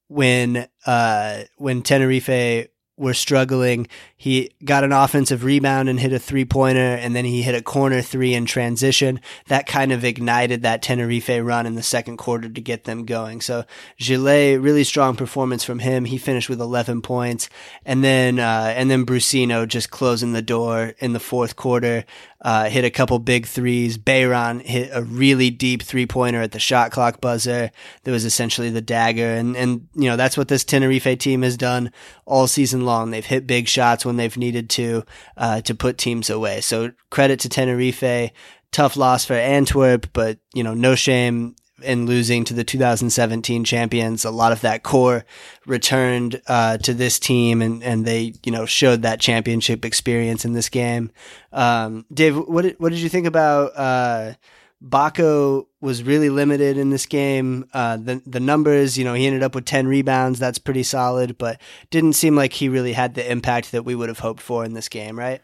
when 0.07 0.67
uh, 0.85 1.43
when 1.57 1.81
Tenerife 1.81 2.67
were 2.97 3.13
struggling. 3.13 3.87
He 4.17 4.51
got 4.63 4.85
an 4.85 4.93
offensive 4.93 5.43
rebound 5.43 5.89
and 5.89 5.99
hit 5.99 6.13
a 6.13 6.19
three 6.19 6.45
pointer, 6.45 6.79
and 6.79 7.13
then 7.13 7.25
he 7.25 7.41
hit 7.41 7.53
a 7.53 7.61
corner 7.61 8.01
three 8.01 8.33
in 8.33 8.45
transition. 8.45 9.19
That 9.47 9.67
kind 9.67 9.91
of 9.91 10.05
ignited 10.05 10.61
that 10.61 10.81
Tenerife 10.81 11.29
run 11.29 11.65
in 11.65 11.75
the 11.75 11.83
second 11.83 12.17
quarter 12.17 12.47
to 12.47 12.61
get 12.61 12.85
them 12.85 13.05
going. 13.05 13.41
So 13.41 13.65
Gillet, 13.97 14.61
really 14.61 14.85
strong 14.85 15.17
performance 15.17 15.65
from 15.65 15.79
him. 15.79 16.05
He 16.05 16.17
finished 16.17 16.49
with 16.49 16.61
11 16.61 17.01
points, 17.01 17.49
and 17.85 18.03
then 18.03 18.39
uh, 18.39 18.73
and 18.75 18.89
then 18.89 19.05
Brussino 19.05 19.67
just 19.67 19.91
closing 19.91 20.31
the 20.31 20.41
door 20.41 20.93
in 20.99 21.11
the 21.11 21.19
fourth 21.19 21.57
quarter. 21.57 22.05
Uh, 22.45 22.69
hit 22.69 22.85
a 22.85 22.91
couple 22.91 23.17
big 23.17 23.47
threes. 23.47 23.97
Beiran 23.97 24.61
hit 24.61 24.91
a 24.93 25.01
really 25.01 25.49
deep 25.49 25.81
three 25.81 26.05
pointer 26.05 26.43
at 26.43 26.51
the 26.51 26.59
shot 26.59 26.91
clock 26.91 27.19
buzzer. 27.19 27.71
That 28.03 28.11
was 28.11 28.23
essentially 28.23 28.69
the 28.69 28.83
dagger. 28.83 29.33
And, 29.33 29.57
and, 29.57 29.87
you 29.95 30.07
know, 30.07 30.15
that's 30.15 30.37
what 30.37 30.47
this 30.47 30.63
Tenerife 30.63 31.17
team 31.17 31.41
has 31.41 31.57
done 31.57 31.91
all 32.23 32.45
season 32.45 32.85
long. 32.85 33.09
They've 33.09 33.25
hit 33.25 33.47
big 33.47 33.67
shots 33.67 34.04
when 34.05 34.17
they've 34.17 34.37
needed 34.37 34.69
to, 34.71 35.03
uh, 35.37 35.61
to 35.61 35.75
put 35.75 35.97
teams 35.97 36.29
away. 36.29 36.61
So 36.61 36.91
credit 37.09 37.39
to 37.41 37.49
Tenerife. 37.49 38.31
Tough 38.71 38.97
loss 38.97 39.23
for 39.23 39.35
Antwerp, 39.35 40.07
but, 40.11 40.37
you 40.53 40.61
know, 40.61 40.73
no 40.73 40.95
shame 40.95 41.55
in 41.83 42.05
losing 42.05 42.43
to 42.45 42.53
the 42.53 42.63
2017 42.63 43.63
champions. 43.63 44.25
A 44.25 44.31
lot 44.31 44.51
of 44.51 44.61
that 44.61 44.83
core 44.83 45.25
returned 45.65 46.41
uh, 46.47 46.77
to 46.79 46.93
this 46.93 47.19
team, 47.19 47.61
and, 47.61 47.83
and 47.83 48.05
they 48.05 48.33
you 48.43 48.51
know 48.51 48.65
showed 48.65 49.01
that 49.01 49.19
championship 49.19 49.85
experience 49.85 50.45
in 50.45 50.53
this 50.53 50.69
game. 50.69 51.11
Um, 51.51 52.05
Dave, 52.13 52.37
what 52.37 52.63
did, 52.63 52.75
what 52.79 52.91
did 52.91 52.99
you 52.99 53.09
think 53.09 53.27
about? 53.27 53.71
Uh, 53.75 54.33
Bako 54.83 55.67
was 55.81 56.03
really 56.03 56.29
limited 56.29 56.77
in 56.77 56.89
this 56.89 57.05
game. 57.05 57.65
Uh, 57.73 57.97
the 57.97 58.21
the 58.25 58.39
numbers, 58.39 58.97
you 58.97 59.03
know, 59.03 59.13
he 59.13 59.25
ended 59.25 59.43
up 59.43 59.55
with 59.55 59.65
ten 59.65 59.87
rebounds. 59.87 60.39
That's 60.39 60.57
pretty 60.57 60.83
solid, 60.83 61.37
but 61.37 61.59
didn't 61.89 62.13
seem 62.13 62.35
like 62.35 62.53
he 62.53 62.69
really 62.69 62.93
had 62.93 63.15
the 63.15 63.29
impact 63.29 63.71
that 63.71 63.85
we 63.85 63.95
would 63.95 64.09
have 64.09 64.19
hoped 64.19 64.41
for 64.41 64.65
in 64.65 64.73
this 64.73 64.89
game, 64.89 65.17
right? 65.17 65.41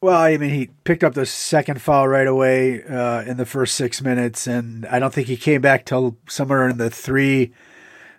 Well, 0.00 0.20
I 0.20 0.36
mean, 0.36 0.50
he 0.50 0.70
picked 0.82 1.04
up 1.04 1.14
the 1.14 1.24
second 1.24 1.80
foul 1.80 2.08
right 2.08 2.26
away 2.26 2.82
uh, 2.82 3.22
in 3.22 3.36
the 3.36 3.46
first 3.46 3.76
six 3.76 4.02
minutes, 4.02 4.48
and 4.48 4.84
I 4.86 4.98
don't 4.98 5.14
think 5.14 5.28
he 5.28 5.36
came 5.36 5.60
back 5.60 5.84
till 5.84 6.16
somewhere 6.28 6.68
in 6.68 6.76
the 6.76 6.90
three, 6.90 7.52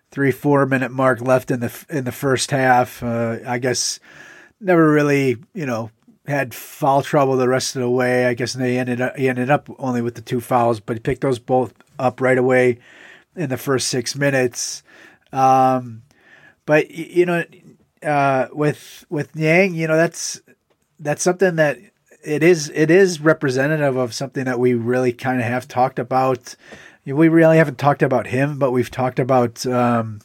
three 0.10 0.32
four 0.32 0.66
minute 0.66 0.92
mark 0.94 1.20
left 1.20 1.52
in 1.52 1.60
the 1.60 1.86
in 1.90 2.06
the 2.06 2.14
first 2.14 2.52
half. 2.52 3.04
Uh, 3.04 3.40
I 3.46 3.58
guess 3.58 4.00
never 4.62 4.90
really, 4.90 5.36
you 5.54 5.66
know, 5.66 5.92
had 6.26 6.54
foul 6.54 7.02
trouble 7.02 7.36
the 7.36 7.50
rest 7.50 7.76
of 7.76 7.82
the 7.82 7.90
way. 7.90 8.26
I 8.26 8.34
guess 8.34 8.54
they 8.54 8.78
ended 8.78 9.02
up 9.02 9.16
he 9.18 9.28
ended 9.28 9.50
up 9.50 9.70
only 9.80 10.02
with 10.02 10.16
the 10.16 10.22
two 10.22 10.40
fouls, 10.40 10.80
but 10.80 10.96
he 10.96 11.00
picked 11.00 11.22
those 11.22 11.40
both 11.40 11.74
up 12.00 12.22
right 12.22 12.38
away 12.38 12.80
in 13.36 13.50
the 13.50 13.58
first 13.58 13.88
six 13.88 14.16
minutes. 14.16 14.84
Um, 15.32 16.04
but 16.66 16.92
you 16.92 17.26
know, 17.26 17.44
uh, 18.02 18.48
with 18.52 19.06
with 19.10 19.36
Niang, 19.36 19.74
you 19.74 19.88
know, 19.88 19.98
that's 19.98 20.42
that's 21.00 21.24
something 21.24 21.58
that 21.58 21.78
it 22.24 22.44
is 22.44 22.72
it 22.74 22.90
is 22.90 23.20
representative 23.20 23.98
of 23.98 24.14
something 24.14 24.46
that 24.46 24.60
we 24.60 24.74
really 24.74 25.12
kind 25.12 25.40
of 25.40 25.46
have 25.46 25.68
talked 25.68 26.00
about. 26.00 26.56
We 27.06 27.28
really 27.28 27.58
haven't 27.58 27.80
talked 27.80 28.02
about 28.02 28.28
him, 28.28 28.58
but 28.58 28.72
we've 28.72 28.90
talked 28.92 29.20
about 29.20 29.66
um, 29.66 30.22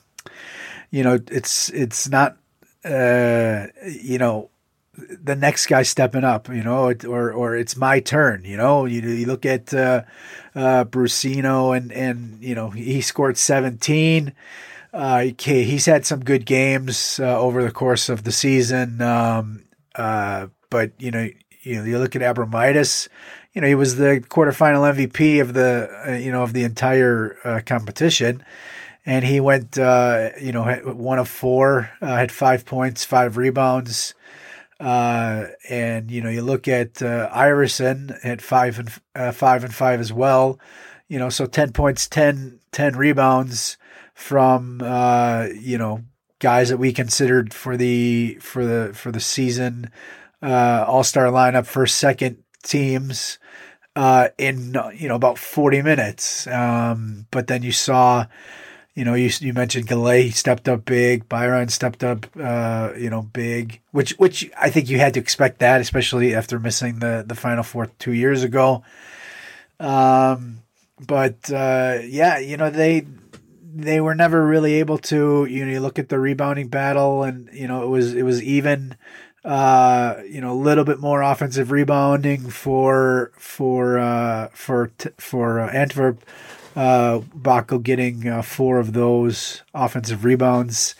you 0.90 1.02
know 1.02 1.18
it's 1.28 1.70
it's 1.70 2.08
not 2.08 2.36
uh, 2.84 3.66
you 3.84 4.18
know 4.18 4.50
the 5.22 5.36
next 5.36 5.66
guy 5.66 5.82
stepping 5.82 6.24
up, 6.24 6.48
you 6.48 6.62
know, 6.62 6.92
or 7.06 7.32
or 7.32 7.56
it's 7.56 7.76
my 7.76 8.00
turn, 8.00 8.44
you 8.44 8.56
know. 8.56 8.84
You, 8.84 9.00
you 9.00 9.26
look 9.26 9.46
at 9.46 9.72
uh, 9.72 10.02
uh, 10.54 10.84
Brussino 10.84 11.76
and 11.76 11.92
and 11.92 12.42
you 12.42 12.54
know 12.54 12.70
he 12.70 13.00
scored 13.00 13.36
17. 13.36 14.32
Uh, 14.92 15.26
he's 15.38 15.86
had 15.86 16.06
some 16.06 16.24
good 16.24 16.46
games 16.46 17.20
uh, 17.20 17.38
over 17.38 17.62
the 17.62 17.70
course 17.70 18.08
of 18.08 18.24
the 18.24 18.32
season. 18.32 19.02
Um, 19.02 19.64
uh, 19.94 20.46
but 20.70 20.92
you 20.98 21.10
know, 21.10 21.28
you 21.62 21.76
know, 21.76 21.84
you 21.84 21.98
look 21.98 22.16
at 22.16 22.22
Abromaitis. 22.22 23.08
You 23.52 23.60
know, 23.60 23.68
he 23.68 23.74
was 23.74 23.96
the 23.96 24.24
quarterfinal 24.28 24.94
MVP 24.94 25.40
of 25.40 25.54
the 25.54 25.90
uh, 26.06 26.12
you 26.12 26.32
know 26.32 26.42
of 26.42 26.52
the 26.52 26.64
entire 26.64 27.36
uh, 27.44 27.60
competition, 27.64 28.44
and 29.04 29.24
he 29.24 29.40
went 29.40 29.78
uh, 29.78 30.30
you 30.40 30.52
know 30.52 30.64
one 30.84 31.18
of 31.18 31.28
four, 31.28 31.90
uh, 32.00 32.16
had 32.16 32.32
five 32.32 32.64
points, 32.64 33.04
five 33.04 33.36
rebounds. 33.36 34.14
Uh, 34.80 35.46
and 35.68 36.10
you 36.10 36.20
know, 36.20 36.30
you 36.30 36.42
look 36.42 36.68
at 36.68 37.02
uh, 37.02 37.28
Iverson 37.32 38.16
at 38.22 38.40
five 38.40 38.78
and 38.78 39.34
five 39.34 39.64
and 39.64 39.74
five 39.74 40.00
as 40.00 40.12
well. 40.12 40.58
You 41.08 41.18
know, 41.18 41.30
so 41.30 41.46
ten 41.46 41.72
points, 41.72 42.08
10, 42.08 42.60
10 42.72 42.96
rebounds 42.96 43.76
from 44.14 44.80
uh, 44.82 45.46
you 45.54 45.78
know 45.78 46.02
guys 46.38 46.68
that 46.68 46.76
we 46.76 46.92
considered 46.92 47.54
for 47.54 47.76
the 47.76 48.38
for 48.40 48.64
the 48.64 48.92
for 48.94 49.10
the 49.10 49.20
season 49.20 49.90
uh, 50.42 50.84
all 50.86 51.04
star 51.04 51.26
lineup, 51.26 51.66
first, 51.66 51.96
second 51.96 52.38
teams 52.62 53.38
uh, 53.96 54.28
in 54.38 54.76
you 54.94 55.08
know 55.08 55.14
about 55.14 55.38
40 55.38 55.82
minutes. 55.82 56.46
Um, 56.46 57.26
but 57.30 57.46
then 57.46 57.62
you 57.62 57.72
saw, 57.72 58.26
you 58.98 59.04
know, 59.04 59.14
you 59.14 59.30
you 59.38 59.52
mentioned 59.52 59.86
Gillet 59.86 60.34
stepped 60.34 60.68
up 60.68 60.84
big, 60.84 61.28
Beiran 61.28 61.70
stepped 61.70 62.02
up, 62.02 62.26
uh, 62.36 62.90
you 62.98 63.08
know, 63.10 63.22
big, 63.22 63.80
which 63.92 64.10
which 64.18 64.50
I 64.60 64.70
think 64.70 64.88
you 64.88 64.98
had 64.98 65.14
to 65.14 65.20
expect 65.20 65.60
that, 65.60 65.80
especially 65.80 66.34
after 66.34 66.58
missing 66.58 66.98
the 66.98 67.24
the 67.24 67.36
final 67.36 67.62
four 67.62 67.86
two 68.00 68.12
years 68.12 68.42
ago. 68.42 68.82
Um, 69.78 70.62
but 71.06 71.48
uh, 71.52 72.00
yeah, 72.02 72.38
you 72.38 72.56
know 72.56 72.70
they 72.70 73.06
they 73.72 74.00
were 74.00 74.16
never 74.16 74.44
really 74.44 74.74
able 74.74 74.98
to. 74.98 75.44
You 75.44 75.64
know, 75.64 75.70
you 75.70 75.78
look 75.78 76.00
at 76.00 76.08
the 76.08 76.18
rebounding 76.18 76.66
battle, 76.66 77.22
and 77.22 77.48
you 77.52 77.68
know 77.68 77.84
it 77.84 77.88
was 77.88 78.14
it 78.14 78.24
was 78.24 78.42
even. 78.42 78.96
Uh, 79.44 80.20
you 80.28 80.40
know, 80.42 80.52
a 80.52 80.60
little 80.60 80.84
bit 80.84 80.98
more 80.98 81.22
offensive 81.22 81.70
rebounding 81.70 82.50
for 82.50 83.30
for 83.38 83.96
uh, 83.96 84.48
for 84.52 84.90
for 85.16 85.60
uh, 85.60 85.70
Antwerp 85.70 86.22
uh, 86.78 87.18
Bako 87.36 87.82
getting 87.82 88.28
uh, 88.28 88.40
four 88.40 88.78
of 88.78 88.92
those 88.92 89.64
offensive 89.74 90.24
rebounds. 90.24 90.94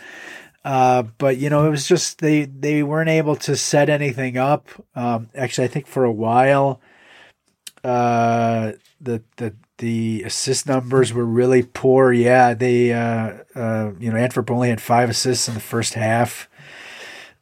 Uh, 0.64 1.04
but 1.18 1.36
you 1.38 1.48
know, 1.48 1.64
it 1.66 1.70
was 1.70 1.86
just 1.86 2.18
they 2.18 2.46
they 2.46 2.82
weren't 2.82 3.08
able 3.08 3.36
to 3.36 3.56
set 3.56 3.88
anything 3.88 4.36
up. 4.36 4.68
Um, 4.96 5.28
actually, 5.36 5.66
I 5.66 5.68
think 5.68 5.86
for 5.86 6.04
a 6.04 6.10
while, 6.10 6.80
uh, 7.84 8.72
the 9.00 9.22
the 9.36 9.54
the 9.78 10.24
assist 10.26 10.66
numbers 10.66 11.12
were 11.12 11.24
really 11.24 11.62
poor. 11.62 12.12
Yeah, 12.12 12.54
they 12.54 12.92
uh, 12.92 13.34
uh, 13.54 13.92
you 14.00 14.10
know 14.10 14.16
Antwerp 14.16 14.50
only 14.50 14.70
had 14.70 14.80
five 14.80 15.08
assists 15.08 15.46
in 15.46 15.54
the 15.54 15.60
first 15.60 15.94
half. 15.94 16.48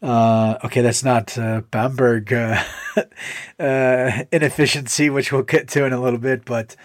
Uh, 0.03 0.59
okay, 0.63 0.83
that's 0.83 1.03
not 1.03 1.39
uh, 1.39 1.63
Bamberg 1.71 2.35
uh, 2.35 2.63
uh, 3.59 4.25
inefficiency, 4.31 5.09
which 5.09 5.33
we'll 5.33 5.43
get 5.43 5.69
to 5.69 5.87
in 5.87 5.95
a 5.95 6.01
little 6.01 6.19
bit, 6.19 6.45
but 6.45 6.77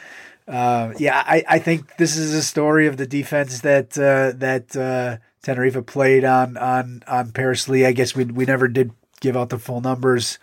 uh, 0.47 0.93
yeah, 0.97 1.23
I, 1.25 1.43
I 1.47 1.59
think 1.59 1.97
this 1.97 2.17
is 2.17 2.33
a 2.33 2.43
story 2.43 2.87
of 2.87 2.97
the 2.97 3.07
defense 3.07 3.61
that 3.61 3.97
uh, 3.97 4.37
that 4.37 4.75
uh, 4.75 5.17
Tenerife 5.43 5.85
played 5.85 6.25
on 6.25 6.57
on 6.57 7.03
on 7.07 7.31
Paris 7.31 7.67
Lee. 7.69 7.85
I 7.85 7.91
guess 7.91 8.15
we 8.15 8.25
we 8.25 8.45
never 8.45 8.67
did 8.67 8.91
give 9.19 9.37
out 9.37 9.49
the 9.49 9.59
full 9.59 9.81
numbers. 9.81 10.39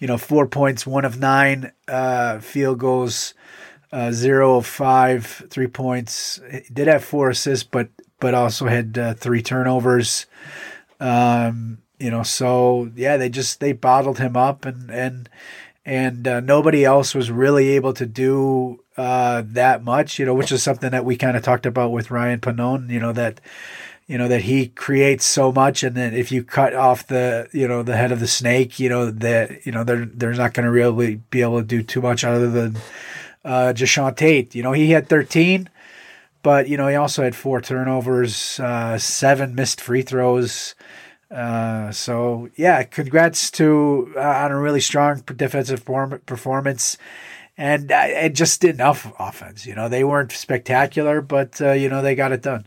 You 0.00 0.06
know, 0.06 0.16
four 0.16 0.46
points, 0.46 0.86
one 0.86 1.04
of 1.04 1.18
nine 1.18 1.72
uh, 1.88 2.38
field 2.38 2.78
goals, 2.78 3.34
uh, 3.92 4.12
zero 4.12 4.56
of 4.56 4.66
five, 4.66 5.44
three 5.50 5.66
points. 5.66 6.40
He 6.50 6.72
did 6.72 6.88
have 6.88 7.04
four 7.04 7.30
assists, 7.30 7.64
but 7.64 7.88
but 8.18 8.34
also 8.34 8.66
had 8.66 8.96
uh, 8.96 9.14
three 9.14 9.42
turnovers. 9.42 10.26
Um, 11.00 11.78
you 11.98 12.10
know, 12.10 12.22
so 12.22 12.90
yeah, 12.94 13.16
they 13.16 13.28
just 13.28 13.60
they 13.60 13.72
bottled 13.72 14.18
him 14.18 14.36
up 14.36 14.64
and 14.64 14.90
and 14.90 15.28
and 15.90 16.28
uh, 16.28 16.38
nobody 16.38 16.84
else 16.84 17.16
was 17.16 17.32
really 17.32 17.70
able 17.70 17.92
to 17.92 18.06
do 18.06 18.78
uh, 18.96 19.42
that 19.44 19.82
much, 19.82 20.20
you 20.20 20.24
know, 20.24 20.34
which 20.34 20.52
is 20.52 20.62
something 20.62 20.92
that 20.92 21.04
we 21.04 21.16
kind 21.16 21.36
of 21.36 21.42
talked 21.42 21.66
about 21.66 21.90
with 21.90 22.12
Ryan 22.12 22.38
Pannone, 22.38 22.90
you 22.90 23.00
know, 23.00 23.12
that 23.12 23.40
you 24.06 24.16
know 24.16 24.28
that 24.28 24.42
he 24.42 24.68
creates 24.68 25.24
so 25.24 25.50
much 25.50 25.82
and 25.82 25.96
then 25.96 26.14
if 26.14 26.30
you 26.30 26.42
cut 26.44 26.74
off 26.74 27.06
the 27.06 27.48
you 27.52 27.66
know 27.66 27.82
the 27.84 27.96
head 27.96 28.10
of 28.10 28.18
the 28.18 28.26
snake 28.26 28.80
you 28.80 28.88
know 28.88 29.08
that 29.08 29.64
you 29.64 29.70
know 29.70 29.84
they're 29.84 30.04
they're 30.04 30.34
not 30.34 30.52
going 30.52 30.64
to 30.64 30.70
really 30.72 31.20
be 31.30 31.42
able 31.42 31.60
to 31.60 31.64
do 31.64 31.80
too 31.80 32.00
much 32.00 32.24
other 32.24 32.50
than 32.50 32.76
uh 33.44 33.72
Jae'Sean 33.72 34.16
Tate. 34.16 34.52
You 34.56 34.64
know 34.64 34.72
he 34.72 34.90
had 34.90 35.08
13 35.08 35.70
but 36.42 36.68
you 36.68 36.76
know 36.76 36.88
he 36.88 36.96
also 36.96 37.22
had 37.22 37.36
four 37.36 37.60
turnovers 37.60 38.58
uh 38.58 38.98
seven 38.98 39.54
missed 39.54 39.80
free 39.80 40.02
throws 40.02 40.74
uh, 41.30 41.92
so 41.92 42.50
yeah, 42.56 42.82
congrats 42.82 43.50
to 43.52 44.12
uh, 44.16 44.20
on 44.20 44.52
a 44.52 44.60
really 44.60 44.80
strong 44.80 45.22
defensive 45.36 45.82
form- 45.82 46.20
performance, 46.26 46.96
and 47.56 47.92
uh, 47.92 48.28
just 48.30 48.64
enough 48.64 49.12
offense. 49.18 49.64
You 49.64 49.74
know, 49.74 49.88
they 49.88 50.02
weren't 50.02 50.32
spectacular, 50.32 51.20
but 51.20 51.60
uh, 51.60 51.72
you 51.72 51.88
know 51.88 52.02
they 52.02 52.14
got 52.14 52.32
it 52.32 52.42
done. 52.42 52.66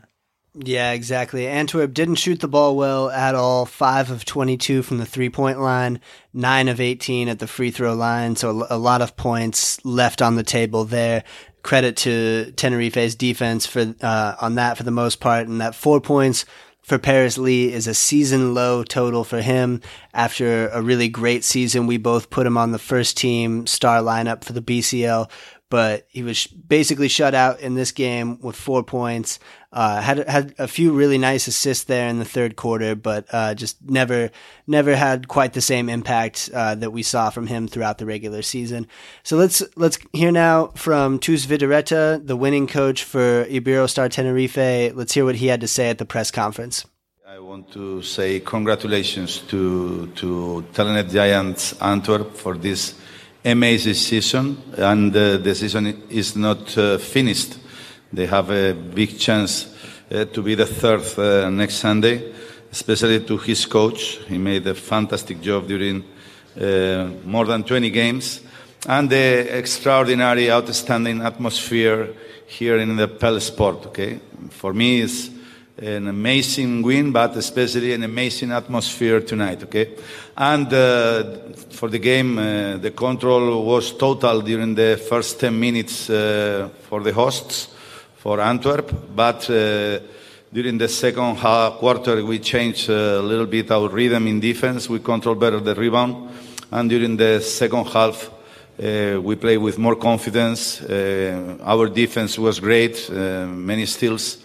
Yeah, 0.55 0.91
exactly. 0.91 1.47
Antwerp 1.47 1.93
didn't 1.95 2.15
shoot 2.15 2.39
the 2.39 2.47
ball 2.47 2.75
well 2.75 3.09
at 3.09 3.33
all. 3.33 3.65
Five 3.65 4.11
of 4.11 4.23
22 4.23 4.83
from 4.83 4.99
the 4.99 5.05
three 5.05 5.29
point 5.29 5.59
line, 5.59 5.99
nine 6.31 6.67
of 6.67 6.79
18 6.79 7.27
at 7.27 7.39
the 7.39 7.47
free 7.47 7.71
throw 7.71 7.95
line. 7.95 8.35
So 8.35 8.67
a 8.69 8.77
lot 8.77 9.01
of 9.01 9.17
points 9.17 9.83
left 9.83 10.21
on 10.21 10.35
the 10.35 10.43
table 10.43 10.85
there. 10.85 11.23
Credit 11.63 11.97
to 11.97 12.53
Tenerife's 12.55 13.15
defense 13.15 13.65
for 13.65 13.95
uh, 14.01 14.35
on 14.39 14.55
that 14.55 14.77
for 14.77 14.83
the 14.83 14.91
most 14.91 15.19
part, 15.19 15.47
and 15.47 15.59
that 15.59 15.73
four 15.73 15.99
points 15.99 16.45
for 16.83 16.99
Paris 16.99 17.37
Lee 17.37 17.71
is 17.71 17.87
a 17.87 17.93
season 17.93 18.53
low 18.53 18.83
total 18.83 19.23
for 19.23 19.41
him 19.41 19.81
after 20.13 20.67
a 20.67 20.81
really 20.81 21.07
great 21.07 21.43
season. 21.43 21.87
We 21.87 21.97
both 21.97 22.29
put 22.29 22.45
him 22.45 22.57
on 22.57 22.71
the 22.71 22.79
first 22.79 23.17
team 23.17 23.65
star 23.65 24.01
lineup 24.01 24.43
for 24.43 24.53
the 24.53 24.61
BCL, 24.61 25.29
but 25.69 26.05
he 26.09 26.21
was 26.21 26.45
basically 26.45 27.07
shut 27.07 27.33
out 27.33 27.59
in 27.59 27.73
this 27.73 27.91
game 27.91 28.39
with 28.41 28.55
four 28.55 28.83
points. 28.83 29.39
Uh, 29.71 30.01
had 30.01 30.19
had 30.29 30.53
a 30.59 30.67
few 30.67 30.93
really 30.93 31.17
nice 31.17 31.47
assists 31.47 31.85
there 31.85 32.07
in 32.07 32.19
the 32.19 32.25
third 32.25 32.55
quarter, 32.55 32.95
but 32.95 33.25
uh, 33.31 33.55
just 33.55 33.77
never 33.81 34.29
never 34.67 34.95
had 34.95 35.27
quite 35.27 35.53
the 35.53 35.61
same 35.61 35.89
impact 35.89 36.49
uh, 36.53 36.75
that 36.75 36.91
we 36.91 37.01
saw 37.01 37.31
from 37.31 37.47
him 37.47 37.67
throughout 37.67 37.97
the 37.97 38.05
regular 38.05 38.43
season. 38.43 38.87
So 39.23 39.35
let's 39.35 39.63
let's 39.75 39.97
hear 40.13 40.31
now 40.31 40.67
from 40.75 41.17
Txus 41.17 41.47
Vidorreta, 41.47 42.25
the 42.25 42.35
winning 42.35 42.67
coach 42.67 43.03
for 43.03 43.45
Iberostar 43.45 44.11
Tenerife. 44.11 44.95
Let's 44.95 45.13
hear 45.13 45.25
what 45.25 45.35
he 45.37 45.47
had 45.47 45.61
to 45.61 45.67
say 45.67 45.89
at 45.89 45.97
the 45.97 46.05
press 46.05 46.29
conference. 46.29 46.85
I 47.27 47.39
want 47.39 47.71
to 47.71 48.03
say 48.03 48.39
congratulations 48.41 49.39
to 49.47 50.05
to 50.17 50.63
Telenet 50.73 51.09
Giants 51.09 51.73
Antwerp 51.81 52.37
for 52.37 52.55
this 52.55 52.93
amazing 53.45 53.93
season, 53.93 54.57
and 54.77 55.15
uh, 55.15 55.37
the 55.37 55.53
season 55.53 56.03
is 56.09 56.35
not 56.35 56.77
uh, 56.77 56.97
finished. 56.97 57.57
They 58.11 58.25
have 58.25 58.49
a 58.49 58.73
big 58.73 59.19
chance 59.19 59.67
uh, 60.11 60.25
to 60.25 60.41
be 60.41 60.55
the 60.55 60.65
third 60.65 61.01
uh, 61.17 61.49
next 61.49 61.75
Sunday, 61.75 62.33
especially 62.71 63.19
to 63.21 63.37
his 63.37 63.65
coach. 63.65 64.19
He 64.27 64.37
made 64.37 64.65
a 64.67 64.75
fantastic 64.75 65.41
job 65.41 65.67
during 65.67 66.03
uh, 66.59 67.09
more 67.25 67.45
than 67.45 67.63
20 67.63 67.89
games, 67.89 68.41
and 68.87 69.09
the 69.09 69.57
extraordinary, 69.57 70.51
outstanding 70.51 71.21
atmosphere 71.21 72.13
here 72.45 72.77
in 72.77 72.95
the 72.95 73.07
Pelle 73.07 73.39
Sport. 73.39 73.87
Okay, 73.87 74.19
for 74.51 74.73
me, 74.73 75.01
it's 75.01 75.29
an 75.77 76.07
amazing 76.07 76.83
win, 76.83 77.11
but 77.11 77.35
especially 77.35 77.93
an 77.93 78.03
amazing 78.03 78.51
atmosphere 78.51 79.21
tonight. 79.21 79.63
Okay, 79.63 79.89
and 80.37 80.71
uh, 80.71 81.23
for 81.71 81.89
the 81.89 81.99
game, 81.99 82.37
uh, 82.37 82.77
the 82.77 82.91
control 82.91 83.65
was 83.65 83.93
total 83.93 84.41
during 84.41 84.75
the 84.75 85.01
first 85.09 85.39
10 85.39 85.59
minutes 85.59 86.09
uh, 86.09 86.69
for 86.83 87.01
the 87.01 87.11
hosts 87.11 87.69
for 88.17 88.39
Antwerp, 88.39 89.15
but 89.15 89.49
uh, 89.49 89.99
during 90.51 90.77
the 90.77 90.87
second 90.87 91.35
half 91.37 91.73
quarter 91.73 92.23
we 92.23 92.37
changed 92.39 92.89
a 92.89 93.21
little 93.21 93.47
bit 93.47 93.71
our 93.71 93.89
rhythm 93.89 94.27
in 94.27 94.39
defense. 94.39 94.87
We 94.87 94.99
controlled 94.99 95.39
better 95.39 95.59
the 95.59 95.75
rebound, 95.75 96.29
and 96.71 96.89
during 96.89 97.17
the 97.17 97.41
second 97.41 97.87
half. 97.87 98.29
Uh, 98.73 99.21
we 99.21 99.35
played 99.35 99.57
with 99.57 99.77
more 99.77 99.95
confidence. 99.95 100.81
Uh, 100.81 101.57
our 101.61 101.87
defense 101.87 102.39
was 102.39 102.59
great, 102.59 103.07
many 103.07 103.85
steals, 103.85 104.42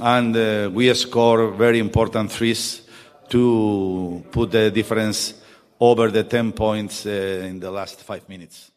and 0.00 0.36
uh, 0.36 0.70
we 0.72 0.92
score 0.94 1.50
very 1.52 1.78
important 1.78 2.30
threes 2.32 2.82
to 3.28 4.24
put 4.30 4.50
the 4.50 4.70
difference 4.70 5.34
over 5.80 6.10
the 6.10 6.24
10 6.24 6.52
points 6.52 7.06
uh, 7.06 7.10
in 7.10 7.60
the 7.60 7.70
last 7.70 8.00
five 8.00 8.28
minutes. 8.28 8.70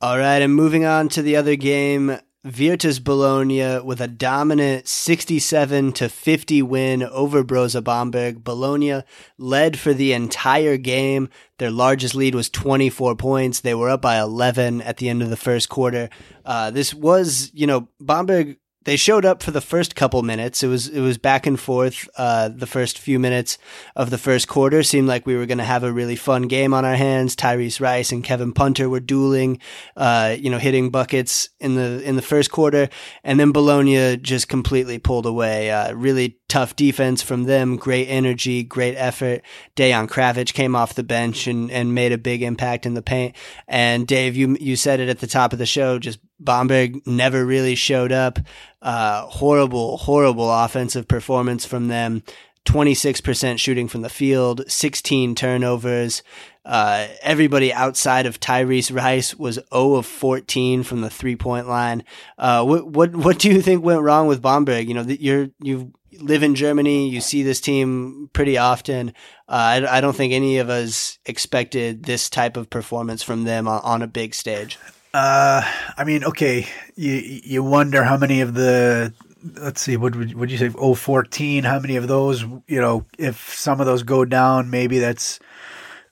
All 0.00 0.18
right, 0.18 0.42
and 0.42 0.54
moving 0.54 0.84
on 0.84 1.08
to 1.10 1.22
the 1.22 1.36
other 1.36 1.54
game, 1.54 2.18
Virtus 2.44 2.98
Bologna 2.98 3.78
with 3.78 4.00
a 4.00 4.08
dominant 4.08 4.88
67 4.88 5.92
to 5.92 6.08
50 6.08 6.62
win 6.62 7.04
over 7.04 7.44
Brose 7.44 7.80
Bamberg. 7.80 8.42
Bologna 8.42 9.04
led 9.38 9.78
for 9.78 9.94
the 9.94 10.12
entire 10.12 10.76
game. 10.76 11.28
Their 11.58 11.70
largest 11.70 12.16
lead 12.16 12.34
was 12.34 12.50
24 12.50 13.14
points. 13.14 13.60
They 13.60 13.74
were 13.74 13.90
up 13.90 14.02
by 14.02 14.18
11 14.18 14.82
at 14.82 14.96
the 14.96 15.08
end 15.08 15.22
of 15.22 15.30
the 15.30 15.36
first 15.36 15.68
quarter. 15.68 16.10
Uh, 16.44 16.72
this 16.72 16.92
was, 16.92 17.52
you 17.54 17.68
know, 17.68 17.86
Bamberg 18.00 18.58
they 18.84 18.96
showed 18.96 19.24
up 19.24 19.42
for 19.42 19.50
the 19.50 19.60
first 19.60 19.94
couple 19.94 20.22
minutes. 20.22 20.62
It 20.62 20.68
was 20.68 20.88
it 20.88 21.00
was 21.00 21.18
back 21.18 21.46
and 21.46 21.58
forth. 21.58 22.08
Uh, 22.16 22.48
the 22.48 22.66
first 22.66 22.98
few 22.98 23.18
minutes 23.18 23.58
of 23.96 24.10
the 24.10 24.18
first 24.18 24.48
quarter 24.48 24.82
seemed 24.82 25.08
like 25.08 25.26
we 25.26 25.36
were 25.36 25.46
going 25.46 25.58
to 25.58 25.64
have 25.64 25.84
a 25.84 25.92
really 25.92 26.16
fun 26.16 26.42
game 26.42 26.74
on 26.74 26.84
our 26.84 26.96
hands. 26.96 27.36
Tyrese 27.36 27.80
Rice 27.80 28.12
and 28.12 28.24
Kevin 28.24 28.52
Punter 28.52 28.88
were 28.88 29.00
dueling, 29.00 29.60
uh, 29.96 30.36
you 30.38 30.50
know, 30.50 30.58
hitting 30.58 30.90
buckets 30.90 31.48
in 31.60 31.74
the 31.74 32.02
in 32.02 32.16
the 32.16 32.22
first 32.22 32.50
quarter, 32.50 32.88
and 33.22 33.38
then 33.38 33.52
Bologna 33.52 34.16
just 34.16 34.48
completely 34.48 34.98
pulled 34.98 35.26
away. 35.26 35.70
Uh, 35.70 35.92
really 35.94 36.38
tough 36.48 36.76
defense 36.76 37.22
from 37.22 37.44
them. 37.44 37.76
Great 37.76 38.06
energy, 38.06 38.62
great 38.62 38.94
effort. 38.96 39.42
Dejan 39.76 40.08
Kravic 40.08 40.52
came 40.52 40.76
off 40.76 40.94
the 40.94 41.02
bench 41.02 41.46
and 41.46 41.70
and 41.70 41.94
made 41.94 42.12
a 42.12 42.18
big 42.18 42.42
impact 42.42 42.86
in 42.86 42.94
the 42.94 43.02
paint. 43.02 43.36
And 43.68 44.06
Dave, 44.06 44.36
you 44.36 44.56
you 44.60 44.76
said 44.76 45.00
it 45.00 45.08
at 45.08 45.20
the 45.20 45.26
top 45.26 45.52
of 45.52 45.58
the 45.58 45.66
show, 45.66 45.98
just 45.98 46.18
Bamberg 46.44 47.06
never 47.06 47.44
really 47.44 47.74
showed 47.74 48.12
up. 48.12 48.38
Uh, 48.80 49.26
horrible, 49.26 49.98
horrible 49.98 50.50
offensive 50.50 51.08
performance 51.08 51.64
from 51.64 51.88
them. 51.88 52.22
26% 52.64 53.58
shooting 53.58 53.88
from 53.88 54.02
the 54.02 54.08
field, 54.08 54.62
16 54.70 55.34
turnovers. 55.34 56.22
Uh, 56.64 57.08
everybody 57.22 57.72
outside 57.72 58.24
of 58.24 58.38
Tyrese 58.38 58.94
Rice 58.94 59.34
was 59.34 59.58
0 59.72 59.94
of 59.94 60.06
14 60.06 60.84
from 60.84 61.00
the 61.00 61.10
three 61.10 61.34
point 61.34 61.68
line. 61.68 62.04
Uh, 62.38 62.64
what, 62.64 62.86
what, 62.86 63.16
what 63.16 63.38
do 63.40 63.50
you 63.50 63.60
think 63.60 63.82
went 63.82 64.02
wrong 64.02 64.28
with 64.28 64.42
Bamberg? 64.42 64.86
You 64.86 64.94
know, 64.94 65.02
you're, 65.02 65.48
you 65.60 65.92
live 66.20 66.42
in 66.42 66.54
Germany, 66.54 67.08
you 67.08 67.20
see 67.20 67.42
this 67.42 67.60
team 67.60 68.30
pretty 68.32 68.58
often. 68.58 69.08
Uh, 69.48 69.82
I, 69.82 69.98
I, 69.98 70.00
don't 70.00 70.14
think 70.14 70.32
any 70.32 70.58
of 70.58 70.70
us 70.70 71.18
expected 71.26 72.04
this 72.04 72.30
type 72.30 72.56
of 72.56 72.70
performance 72.70 73.22
from 73.22 73.44
them 73.44 73.66
on, 73.66 73.80
on 73.82 74.02
a 74.02 74.06
big 74.06 74.34
stage. 74.34 74.78
Uh, 75.14 75.62
I 75.96 76.04
mean, 76.04 76.24
okay, 76.24 76.66
you 76.96 77.12
you 77.12 77.62
wonder 77.62 78.02
how 78.02 78.16
many 78.16 78.40
of 78.40 78.54
the 78.54 79.12
let's 79.56 79.82
see, 79.82 79.96
what 79.96 80.16
would 80.16 80.34
would 80.34 80.50
you 80.50 80.58
say? 80.58 80.70
Oh, 80.78 80.94
14, 80.94 81.64
How 81.64 81.78
many 81.80 81.96
of 81.96 82.08
those? 82.08 82.42
You 82.66 82.80
know, 82.80 83.04
if 83.18 83.54
some 83.54 83.80
of 83.80 83.86
those 83.86 84.02
go 84.02 84.24
down, 84.24 84.70
maybe 84.70 84.98
that's 84.98 85.38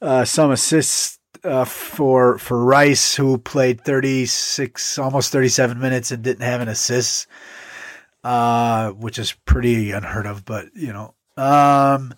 uh, 0.03 0.25
some 0.25 0.51
assists 0.51 1.19
uh, 1.45 1.65
for 1.65 2.39
for 2.39 2.63
Rice, 2.63 3.15
who 3.17 3.39
played 3.39 3.81
36, 3.83 4.99
almost 4.99 5.33
37 5.33 5.79
minutes 5.81 6.11
and 6.11 6.23
didn't 6.23 6.43
have 6.43 6.61
an 6.61 6.69
assist, 6.69 7.27
uh, 8.25 8.91
which 8.91 9.19
is 9.19 9.33
pretty 9.33 9.93
unheard 9.93 10.27
of. 10.27 10.45
But 10.45 10.69
you 10.75 10.93
know, 10.93 11.15
um, 11.37 12.13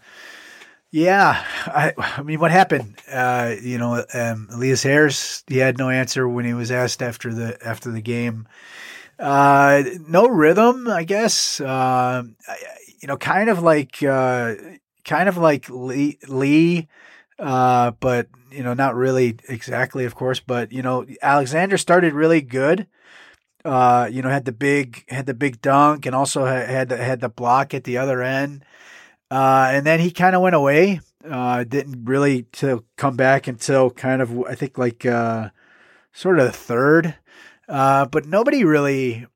yeah, 0.92 1.44
I, 1.66 1.94
I 1.98 2.22
mean, 2.22 2.38
what 2.38 2.50
happened? 2.50 2.98
Uh, 3.10 3.54
you 3.60 3.78
know, 3.78 4.04
um, 4.14 4.48
Elias 4.52 4.82
Harris, 4.82 5.42
he 5.48 5.56
had 5.58 5.78
no 5.78 5.88
answer 5.90 6.28
when 6.28 6.44
he 6.44 6.54
was 6.54 6.70
asked 6.70 7.02
after 7.02 7.34
the 7.34 7.58
after 7.66 7.90
the 7.90 8.02
game. 8.02 8.46
Uh, 9.18 9.82
no 10.06 10.28
rhythm, 10.28 10.88
I 10.88 11.04
guess. 11.04 11.60
Uh, 11.60 12.24
you 13.00 13.08
know, 13.08 13.16
kind 13.16 13.48
of 13.48 13.62
like 13.62 14.02
uh, 14.02 14.54
kind 15.04 15.28
of 15.28 15.36
like 15.36 15.68
Lee, 15.70 16.18
Lee 16.28 16.88
uh, 17.38 17.92
but 18.00 18.28
you 18.50 18.62
know, 18.62 18.74
not 18.74 18.94
really 18.94 19.36
exactly, 19.48 20.04
of 20.04 20.14
course. 20.14 20.40
But 20.40 20.72
you 20.72 20.82
know, 20.82 21.06
Alexander 21.22 21.78
started 21.78 22.12
really 22.12 22.40
good. 22.40 22.86
Uh, 23.64 24.08
you 24.10 24.22
know, 24.22 24.28
had 24.28 24.44
the 24.44 24.52
big 24.52 25.04
had 25.10 25.26
the 25.26 25.34
big 25.34 25.60
dunk, 25.60 26.06
and 26.06 26.14
also 26.14 26.44
had 26.44 26.88
the, 26.90 26.96
had 26.96 27.20
the 27.20 27.28
block 27.28 27.74
at 27.74 27.84
the 27.84 27.98
other 27.98 28.22
end. 28.22 28.64
Uh, 29.32 29.70
and 29.72 29.86
then 29.86 29.98
he 29.98 30.10
kind 30.10 30.36
of 30.36 30.42
went 30.42 30.54
away. 30.54 31.00
Uh, 31.26 31.64
didn't 31.64 32.04
really 32.04 32.42
to 32.52 32.84
come 32.96 33.16
back 33.16 33.48
until 33.48 33.88
kind 33.90 34.20
of 34.20 34.38
I 34.44 34.54
think 34.54 34.76
like 34.76 35.06
uh, 35.06 35.48
sort 36.12 36.38
of 36.38 36.44
the 36.44 36.52
third. 36.52 37.14
Uh, 37.66 38.04
but 38.04 38.26
nobody 38.26 38.62
really, 38.64 39.26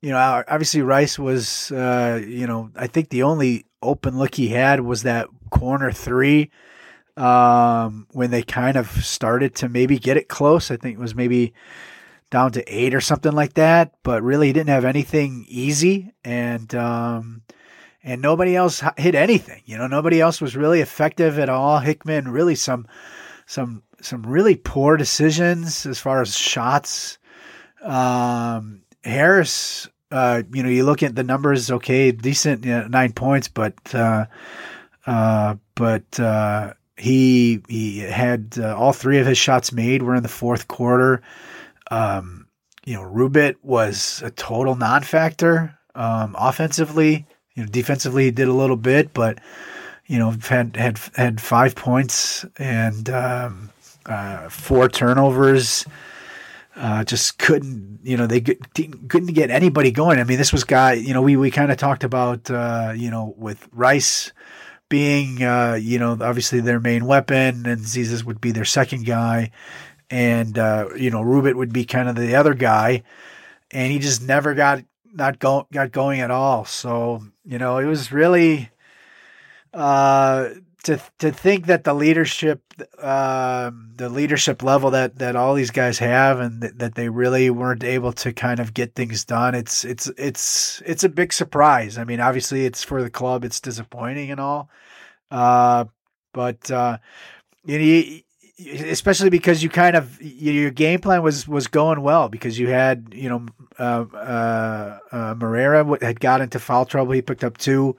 you 0.00 0.10
know, 0.10 0.42
obviously 0.48 0.80
Rice 0.80 1.18
was, 1.18 1.70
uh, 1.70 2.22
you 2.26 2.46
know, 2.46 2.70
I 2.76 2.86
think 2.86 3.10
the 3.10 3.24
only 3.24 3.66
open 3.82 4.16
look 4.16 4.36
he 4.36 4.48
had 4.48 4.80
was 4.80 5.02
that 5.02 5.28
corner 5.50 5.92
three 5.92 6.50
um, 7.18 8.06
when 8.12 8.30
they 8.30 8.42
kind 8.42 8.78
of 8.78 8.88
started 9.04 9.54
to 9.56 9.68
maybe 9.68 9.98
get 9.98 10.16
it 10.16 10.28
close. 10.28 10.70
I 10.70 10.78
think 10.78 10.96
it 10.96 11.02
was 11.02 11.14
maybe 11.14 11.52
down 12.30 12.52
to 12.52 12.64
eight 12.74 12.94
or 12.94 13.02
something 13.02 13.32
like 13.32 13.52
that, 13.54 13.92
but 14.02 14.22
really 14.22 14.46
he 14.46 14.52
didn't 14.54 14.70
have 14.70 14.86
anything 14.86 15.44
easy. 15.46 16.14
And, 16.24 16.74
um, 16.74 17.42
and 18.02 18.20
nobody 18.20 18.56
else 18.56 18.82
hit 18.96 19.14
anything. 19.14 19.62
You 19.64 19.78
know, 19.78 19.86
nobody 19.86 20.20
else 20.20 20.40
was 20.40 20.56
really 20.56 20.80
effective 20.80 21.38
at 21.38 21.48
all. 21.48 21.78
Hickman 21.78 22.28
really 22.28 22.54
some 22.54 22.86
some 23.46 23.82
some 24.00 24.22
really 24.22 24.56
poor 24.56 24.96
decisions 24.96 25.86
as 25.86 25.98
far 25.98 26.20
as 26.20 26.36
shots. 26.36 27.18
Um, 27.82 28.82
Harris, 29.04 29.88
uh, 30.10 30.42
you 30.52 30.62
know, 30.62 30.68
you 30.68 30.84
look 30.84 31.02
at 31.02 31.16
the 31.16 31.24
numbers, 31.24 31.70
okay, 31.70 32.12
decent, 32.12 32.64
you 32.64 32.70
know, 32.70 32.86
nine 32.86 33.12
points, 33.12 33.48
but, 33.48 33.74
uh, 33.94 34.26
uh, 35.06 35.56
but, 35.74 36.20
uh, 36.20 36.74
he, 36.96 37.60
he 37.68 37.98
had 37.98 38.54
uh, 38.58 38.76
all 38.76 38.92
three 38.92 39.18
of 39.18 39.26
his 39.26 39.38
shots 39.38 39.72
made 39.72 40.02
were 40.02 40.14
in 40.14 40.22
the 40.22 40.28
fourth 40.28 40.68
quarter. 40.68 41.22
Um, 41.90 42.46
you 42.84 42.94
know, 42.94 43.02
Rubit 43.02 43.56
was 43.62 44.22
a 44.24 44.30
total 44.30 44.76
non-factor, 44.76 45.76
um, 45.94 46.36
offensively, 46.38 47.26
you 47.54 47.62
know, 47.62 47.68
defensively 47.68 48.24
he 48.24 48.30
did 48.30 48.48
a 48.48 48.52
little 48.52 48.76
bit, 48.76 49.12
but, 49.12 49.38
you 50.06 50.18
know, 50.18 50.30
had, 50.48 50.76
had, 50.76 50.98
had 51.14 51.40
five 51.40 51.74
points 51.74 52.44
and, 52.56 53.08
um, 53.10 53.70
uh, 54.06 54.48
four 54.48 54.88
turnovers 54.88 55.86
uh, 56.74 57.04
just 57.04 57.38
couldn't, 57.38 58.00
you 58.02 58.16
know, 58.16 58.26
they 58.26 58.40
couldn't 58.40 59.34
get 59.34 59.50
anybody 59.50 59.90
going. 59.90 60.18
I 60.18 60.24
mean, 60.24 60.38
this 60.38 60.52
was 60.52 60.64
guy, 60.64 60.94
you 60.94 61.12
know, 61.12 61.22
we, 61.22 61.36
we 61.36 61.50
kind 61.50 61.70
of 61.70 61.76
talked 61.76 62.02
about, 62.02 62.50
uh, 62.50 62.94
you 62.96 63.10
know, 63.10 63.34
with 63.36 63.68
Rice 63.72 64.32
being, 64.88 65.42
uh, 65.42 65.78
you 65.80 65.98
know, 65.98 66.12
obviously 66.20 66.60
their 66.60 66.80
main 66.80 67.04
weapon 67.06 67.66
and 67.66 67.80
Zisis 67.80 68.24
would 68.24 68.40
be 68.40 68.52
their 68.52 68.64
second 68.64 69.06
guy. 69.06 69.50
And, 70.10 70.58
uh, 70.58 70.88
you 70.96 71.10
know, 71.10 71.22
Rubit 71.22 71.54
would 71.54 71.72
be 71.72 71.84
kind 71.84 72.08
of 72.08 72.16
the 72.16 72.34
other 72.34 72.54
guy. 72.54 73.02
And 73.70 73.90
he 73.90 73.98
just 73.98 74.22
never 74.22 74.54
got, 74.54 74.84
not 75.12 75.38
go, 75.38 75.66
got 75.72 75.92
going 75.92 76.20
at 76.20 76.30
all. 76.30 76.64
So, 76.64 77.22
you 77.44 77.58
know, 77.58 77.78
it 77.78 77.86
was 77.86 78.12
really, 78.12 78.70
uh, 79.74 80.48
to 80.84 81.00
to 81.18 81.30
think 81.30 81.66
that 81.66 81.84
the 81.84 81.94
leadership, 81.94 82.60
uh, 82.98 83.70
the 83.94 84.08
leadership 84.08 84.62
level 84.62 84.90
that 84.90 85.18
that 85.18 85.36
all 85.36 85.54
these 85.54 85.70
guys 85.70 85.98
have, 85.98 86.40
and 86.40 86.60
th- 86.60 86.74
that 86.76 86.94
they 86.94 87.08
really 87.08 87.50
weren't 87.50 87.84
able 87.84 88.12
to 88.14 88.32
kind 88.32 88.58
of 88.58 88.74
get 88.74 88.94
things 88.94 89.24
done. 89.24 89.54
It's 89.54 89.84
it's 89.84 90.10
it's 90.18 90.82
it's 90.84 91.04
a 91.04 91.08
big 91.08 91.32
surprise. 91.32 91.98
I 91.98 92.04
mean, 92.04 92.20
obviously, 92.20 92.64
it's 92.64 92.82
for 92.82 93.02
the 93.02 93.10
club. 93.10 93.44
It's 93.44 93.60
disappointing 93.60 94.30
and 94.30 94.40
all, 94.40 94.70
uh, 95.30 95.84
but 96.32 96.70
uh, 96.70 96.98
you 97.64 97.78
know, 97.78 98.20
especially 98.68 99.30
because 99.30 99.62
you 99.62 99.68
kind 99.68 99.96
of 99.96 100.20
your 100.20 100.70
game 100.70 101.00
plan 101.00 101.22
was 101.22 101.46
was 101.48 101.66
going 101.66 102.02
well 102.02 102.28
because 102.28 102.58
you 102.58 102.68
had 102.68 103.12
you 103.14 103.28
know 103.28 103.46
uh, 103.78 104.04
uh, 104.14 104.98
uh, 105.10 105.34
Moreira 105.38 105.84
had 106.00 106.20
got 106.20 106.40
into 106.40 106.58
foul 106.58 106.84
trouble. 106.84 107.12
He 107.12 107.22
picked 107.22 107.44
up 107.44 107.58
two 107.58 107.96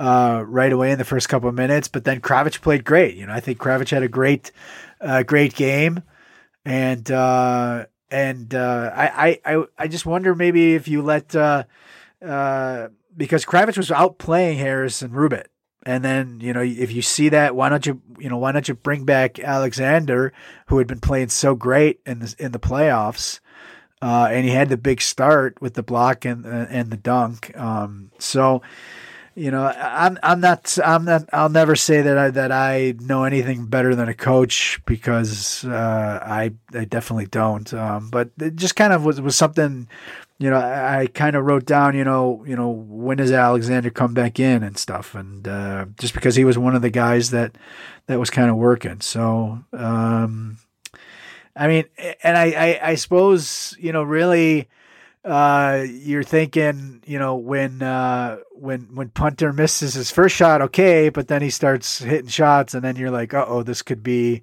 uh, 0.00 0.44
right 0.46 0.72
away 0.72 0.90
in 0.90 0.98
the 0.98 1.04
first 1.04 1.28
couple 1.28 1.48
of 1.48 1.54
minutes. 1.54 1.88
But 1.88 2.04
then 2.04 2.20
Kravic 2.20 2.60
played 2.60 2.84
great. 2.84 3.16
You 3.16 3.26
know, 3.26 3.32
I 3.32 3.40
think 3.40 3.58
Kravic 3.58 3.90
had 3.90 4.02
a 4.02 4.08
great, 4.08 4.52
uh, 5.00 5.22
great 5.22 5.54
game, 5.54 6.02
and 6.64 7.10
uh, 7.10 7.86
and 8.10 8.54
uh, 8.54 8.90
I, 8.94 9.40
I 9.44 9.64
I 9.78 9.88
just 9.88 10.06
wonder 10.06 10.34
maybe 10.34 10.74
if 10.74 10.88
you 10.88 11.02
let 11.02 11.34
uh, 11.34 11.64
uh, 12.24 12.88
because 13.16 13.44
Kravic 13.44 13.76
was 13.76 13.90
out 13.90 14.18
playing 14.18 14.58
Harris 14.58 15.02
and 15.02 15.12
Rubit. 15.12 15.46
And 15.86 16.04
then, 16.04 16.40
you 16.40 16.52
know, 16.52 16.62
if 16.62 16.90
you 16.90 17.00
see 17.00 17.28
that, 17.28 17.54
why 17.54 17.68
don't 17.68 17.86
you, 17.86 18.02
you 18.18 18.28
know, 18.28 18.38
why 18.38 18.50
don't 18.50 18.66
you 18.66 18.74
bring 18.74 19.04
back 19.04 19.38
Alexander, 19.38 20.32
who 20.66 20.78
had 20.78 20.88
been 20.88 20.98
playing 20.98 21.28
so 21.28 21.54
great 21.54 22.00
in 22.04 22.18
the 22.18 22.34
in 22.40 22.50
the 22.50 22.58
playoffs, 22.58 23.38
uh, 24.02 24.26
and 24.28 24.44
he 24.44 24.50
had 24.50 24.68
the 24.68 24.76
big 24.76 25.00
start 25.00 25.62
with 25.62 25.74
the 25.74 25.84
block 25.84 26.24
and 26.24 26.44
and 26.44 26.90
the 26.90 26.96
dunk. 26.96 27.56
Um, 27.56 28.10
so, 28.18 28.62
you 29.36 29.50
know, 29.50 29.66
I'm 29.66 30.18
I'm 30.22 30.40
not 30.40 30.78
I'm 30.82 31.04
not 31.04 31.28
I'll 31.30 31.50
never 31.50 31.76
say 31.76 32.00
that 32.00 32.16
I 32.16 32.30
that 32.30 32.50
I 32.50 32.94
know 32.98 33.24
anything 33.24 33.66
better 33.66 33.94
than 33.94 34.08
a 34.08 34.14
coach 34.14 34.80
because 34.86 35.62
uh, 35.66 36.20
I 36.24 36.52
I 36.72 36.86
definitely 36.86 37.26
don't. 37.26 37.72
Um, 37.74 38.08
but 38.08 38.30
it 38.40 38.56
just 38.56 38.76
kind 38.76 38.94
of 38.94 39.04
was 39.04 39.20
was 39.20 39.36
something, 39.36 39.88
you 40.38 40.48
know, 40.48 40.56
I, 40.56 41.00
I 41.00 41.06
kind 41.08 41.36
of 41.36 41.44
wrote 41.44 41.66
down, 41.66 41.94
you 41.94 42.02
know, 42.02 42.44
you 42.46 42.56
know, 42.56 42.70
when 42.70 43.18
does 43.18 43.30
Alexander 43.30 43.90
come 43.90 44.14
back 44.14 44.40
in 44.40 44.62
and 44.62 44.78
stuff, 44.78 45.14
and 45.14 45.46
uh, 45.46 45.84
just 45.98 46.14
because 46.14 46.34
he 46.34 46.46
was 46.46 46.56
one 46.56 46.74
of 46.74 46.80
the 46.80 46.90
guys 46.90 47.30
that 47.32 47.58
that 48.06 48.18
was 48.18 48.30
kind 48.30 48.48
of 48.48 48.56
working. 48.56 49.02
So, 49.02 49.62
um, 49.74 50.56
I 51.54 51.68
mean, 51.68 51.84
and 52.22 52.38
I, 52.38 52.44
I 52.52 52.90
I 52.90 52.94
suppose 52.94 53.76
you 53.78 53.92
know 53.92 54.02
really 54.02 54.70
uh, 55.26 55.84
you're 55.88 56.22
thinking, 56.22 57.02
you 57.04 57.18
know, 57.18 57.34
when 57.34 57.82
uh, 57.82 58.38
when 58.52 58.82
when 58.94 59.08
Punter 59.08 59.52
misses 59.52 59.94
his 59.94 60.10
first 60.10 60.36
shot, 60.36 60.62
okay, 60.62 61.08
but 61.08 61.26
then 61.26 61.42
he 61.42 61.50
starts 61.50 61.98
hitting 61.98 62.28
shots, 62.28 62.74
and 62.74 62.84
then 62.84 62.94
you're 62.94 63.10
like, 63.10 63.34
uh 63.34 63.44
oh, 63.48 63.62
this 63.64 63.82
could 63.82 64.02
be 64.04 64.42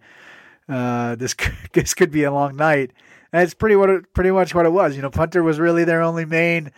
uh, 0.67 1.15
this 1.19 1.35
this 1.71 1.93
could 1.93 2.11
be 2.11 2.23
a 2.23 2.31
long 2.31 2.57
night. 2.57 2.91
And 3.31 3.41
it's 3.41 3.53
pretty 3.53 3.75
what 3.75 3.89
it, 3.89 4.13
pretty 4.13 4.31
much 4.31 4.53
what 4.53 4.65
it 4.65 4.73
was. 4.73 4.95
You 4.95 5.01
know, 5.01 5.09
Punter 5.09 5.41
was 5.41 5.57
really 5.57 5.85
their 5.85 6.01
only 6.01 6.25
main, 6.25 6.71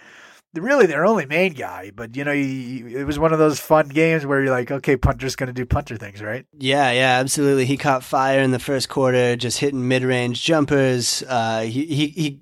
really 0.53 0.85
their 0.85 1.05
only 1.05 1.25
main 1.25 1.53
guy. 1.53 1.91
But 1.93 2.15
you 2.15 2.23
know, 2.23 2.31
he, 2.31 2.77
it 2.95 3.05
was 3.05 3.17
one 3.17 3.33
of 3.33 3.39
those 3.39 3.59
fun 3.59 3.89
games 3.89 4.25
where 4.25 4.39
you're 4.39 4.53
like, 4.53 4.69
okay, 4.69 4.95
Punter's 4.95 5.35
going 5.35 5.47
to 5.47 5.53
do 5.53 5.65
Punter 5.65 5.97
things, 5.97 6.21
right? 6.21 6.45
Yeah, 6.57 6.91
yeah, 6.91 7.19
absolutely. 7.19 7.65
He 7.65 7.75
caught 7.75 8.03
fire 8.03 8.39
in 8.39 8.51
the 8.51 8.59
first 8.59 8.87
quarter, 8.87 9.35
just 9.35 9.57
hitting 9.57 9.87
mid 9.87 10.03
range 10.03 10.43
jumpers. 10.43 11.23
Uh, 11.27 11.61
he 11.61 11.85
he 11.87 12.07
he 12.07 12.41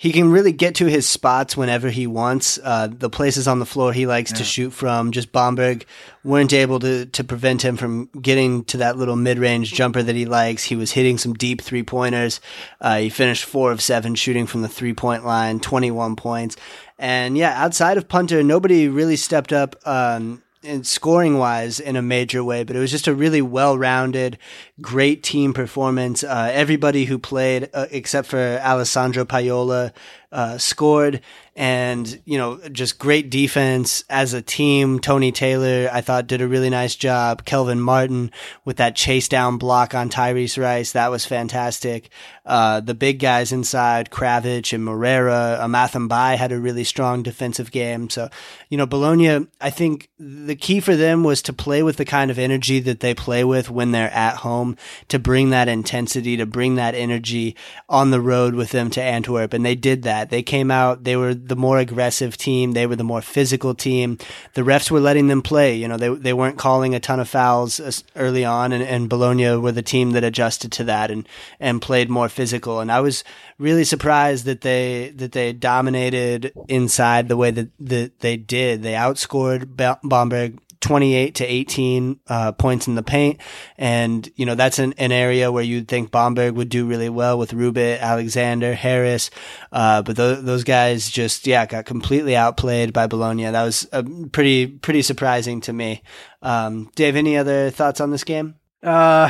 he 0.00 0.12
can 0.12 0.30
really 0.30 0.52
get 0.52 0.76
to 0.76 0.86
his 0.86 1.06
spots 1.06 1.58
whenever 1.58 1.90
he 1.90 2.06
wants. 2.06 2.58
Uh, 2.64 2.88
the 2.90 3.10
places 3.10 3.46
on 3.46 3.58
the 3.58 3.66
floor 3.66 3.92
he 3.92 4.06
likes 4.06 4.30
yeah. 4.30 4.38
to 4.38 4.44
shoot 4.44 4.70
from, 4.70 5.12
just 5.12 5.30
Bamberg 5.30 5.84
weren't 6.24 6.54
able 6.54 6.78
to, 6.78 7.04
to 7.04 7.22
prevent 7.22 7.62
him 7.62 7.76
from 7.76 8.06
getting 8.18 8.64
to 8.64 8.78
that 8.78 8.96
little 8.96 9.14
mid 9.14 9.38
range 9.38 9.74
jumper 9.74 10.02
that 10.02 10.16
he 10.16 10.24
likes. 10.24 10.64
He 10.64 10.74
was 10.74 10.92
hitting 10.92 11.18
some 11.18 11.34
deep 11.34 11.60
three 11.60 11.82
pointers. 11.82 12.40
Uh, 12.80 12.96
he 12.96 13.10
finished 13.10 13.44
four 13.44 13.72
of 13.72 13.82
seven 13.82 14.14
shooting 14.14 14.46
from 14.46 14.62
the 14.62 14.70
three 14.70 14.94
point 14.94 15.26
line, 15.26 15.60
21 15.60 16.16
points. 16.16 16.56
And 16.98 17.36
yeah, 17.36 17.62
outside 17.62 17.98
of 17.98 18.08
Punter, 18.08 18.42
nobody 18.42 18.88
really 18.88 19.16
stepped 19.16 19.52
up. 19.52 19.76
Um, 19.86 20.42
scoring 20.82 21.38
wise 21.38 21.80
in 21.80 21.96
a 21.96 22.02
major 22.02 22.44
way, 22.44 22.64
but 22.64 22.76
it 22.76 22.80
was 22.80 22.90
just 22.90 23.06
a 23.06 23.14
really 23.14 23.40
well 23.40 23.78
rounded, 23.78 24.38
great 24.80 25.22
team 25.22 25.52
performance. 25.52 26.24
Uh, 26.24 26.50
everybody 26.52 27.04
who 27.04 27.18
played, 27.18 27.68
uh, 27.74 27.86
except 27.90 28.28
for 28.28 28.38
Alessandro 28.62 29.24
Pajola, 29.24 29.92
uh, 30.32 30.58
scored 30.58 31.20
and 31.56 32.22
you 32.24 32.38
know 32.38 32.60
just 32.70 32.98
great 32.98 33.30
defense 33.30 34.04
as 34.08 34.32
a 34.32 34.40
team. 34.40 35.00
Tony 35.00 35.32
Taylor, 35.32 35.90
I 35.92 36.00
thought, 36.00 36.28
did 36.28 36.40
a 36.40 36.46
really 36.46 36.70
nice 36.70 36.94
job. 36.94 37.44
Kelvin 37.44 37.80
Martin 37.80 38.30
with 38.64 38.76
that 38.76 38.94
chase 38.94 39.28
down 39.28 39.58
block 39.58 39.94
on 39.94 40.08
Tyrese 40.08 40.60
Rice, 40.60 40.92
that 40.92 41.10
was 41.10 41.26
fantastic. 41.26 42.10
Uh, 42.46 42.80
the 42.80 42.94
big 42.94 43.18
guys 43.18 43.52
inside, 43.52 44.10
Kravic 44.10 44.72
and 44.72 44.84
Moreira, 44.84 45.58
Amath 45.60 45.92
M'Baye 45.92 46.36
had 46.36 46.52
a 46.52 46.58
really 46.58 46.84
strong 46.84 47.22
defensive 47.22 47.70
game. 47.70 48.08
So, 48.08 48.28
you 48.70 48.78
know, 48.78 48.86
Bologna, 48.86 49.46
I 49.60 49.70
think 49.70 50.08
the 50.18 50.56
key 50.56 50.80
for 50.80 50.96
them 50.96 51.22
was 51.22 51.42
to 51.42 51.52
play 51.52 51.82
with 51.82 51.96
the 51.96 52.04
kind 52.04 52.30
of 52.30 52.38
energy 52.38 52.80
that 52.80 53.00
they 53.00 53.14
play 53.14 53.44
with 53.44 53.70
when 53.70 53.92
they're 53.92 54.12
at 54.12 54.36
home, 54.36 54.69
to 55.08 55.18
bring 55.18 55.50
that 55.50 55.68
intensity, 55.68 56.36
to 56.36 56.46
bring 56.46 56.74
that 56.76 56.94
energy 56.94 57.56
on 57.88 58.10
the 58.10 58.20
road 58.20 58.54
with 58.54 58.70
them 58.70 58.90
to 58.90 59.02
Antwerp. 59.02 59.52
And 59.52 59.64
they 59.64 59.74
did 59.74 60.02
that. 60.02 60.30
They 60.30 60.42
came 60.42 60.70
out, 60.70 61.04
they 61.04 61.16
were 61.16 61.34
the 61.34 61.56
more 61.56 61.78
aggressive 61.78 62.36
team. 62.36 62.72
They 62.72 62.86
were 62.86 62.96
the 62.96 63.04
more 63.04 63.22
physical 63.22 63.74
team. 63.74 64.18
The 64.54 64.62
refs 64.62 64.90
were 64.90 65.00
letting 65.00 65.28
them 65.28 65.42
play. 65.42 65.74
You 65.74 65.88
know, 65.88 65.96
they 65.96 66.08
they 66.08 66.32
weren't 66.32 66.58
calling 66.58 66.94
a 66.94 67.00
ton 67.00 67.20
of 67.20 67.28
fouls 67.28 67.80
uh, 67.80 67.92
early 68.16 68.44
on, 68.44 68.72
and, 68.72 68.82
and 68.82 69.08
Bologna 69.08 69.56
were 69.56 69.72
the 69.72 69.82
team 69.82 70.12
that 70.12 70.24
adjusted 70.24 70.72
to 70.72 70.84
that 70.84 71.10
and 71.10 71.28
and 71.58 71.82
played 71.82 72.10
more 72.10 72.28
physical. 72.28 72.80
And 72.80 72.90
I 72.90 73.00
was 73.00 73.24
really 73.58 73.84
surprised 73.84 74.44
that 74.46 74.62
they 74.62 75.12
that 75.16 75.32
they 75.32 75.52
dominated 75.52 76.52
inside 76.68 77.28
the 77.28 77.36
way 77.36 77.50
that, 77.50 77.68
that 77.78 78.20
they 78.20 78.36
did. 78.36 78.82
They 78.82 78.92
outscored 78.92 79.76
Bamberg 79.76 80.58
28 80.80 81.34
to 81.36 81.44
18 81.44 82.20
uh, 82.26 82.52
points 82.52 82.88
in 82.88 82.94
the 82.94 83.02
paint. 83.02 83.40
And, 83.76 84.28
you 84.34 84.46
know, 84.46 84.54
that's 84.54 84.78
an, 84.78 84.94
an 84.98 85.12
area 85.12 85.52
where 85.52 85.62
you'd 85.62 85.88
think 85.88 86.10
Bamberg 86.10 86.54
would 86.54 86.68
do 86.68 86.86
really 86.86 87.08
well 87.08 87.38
with 87.38 87.52
Rubit, 87.52 88.00
Alexander, 88.00 88.74
Harris. 88.74 89.30
Uh, 89.72 90.02
but 90.02 90.16
th- 90.16 90.40
those 90.40 90.64
guys 90.64 91.10
just, 91.10 91.46
yeah, 91.46 91.66
got 91.66 91.84
completely 91.84 92.34
outplayed 92.34 92.92
by 92.92 93.06
Bologna. 93.06 93.44
That 93.44 93.62
was 93.62 93.88
uh, 93.92 94.02
pretty, 94.32 94.66
pretty 94.66 95.02
surprising 95.02 95.60
to 95.62 95.72
me. 95.72 96.02
Um, 96.42 96.90
Dave, 96.94 97.16
any 97.16 97.36
other 97.36 97.70
thoughts 97.70 98.00
on 98.00 98.10
this 98.10 98.24
game? 98.24 98.54
Uh, 98.82 99.28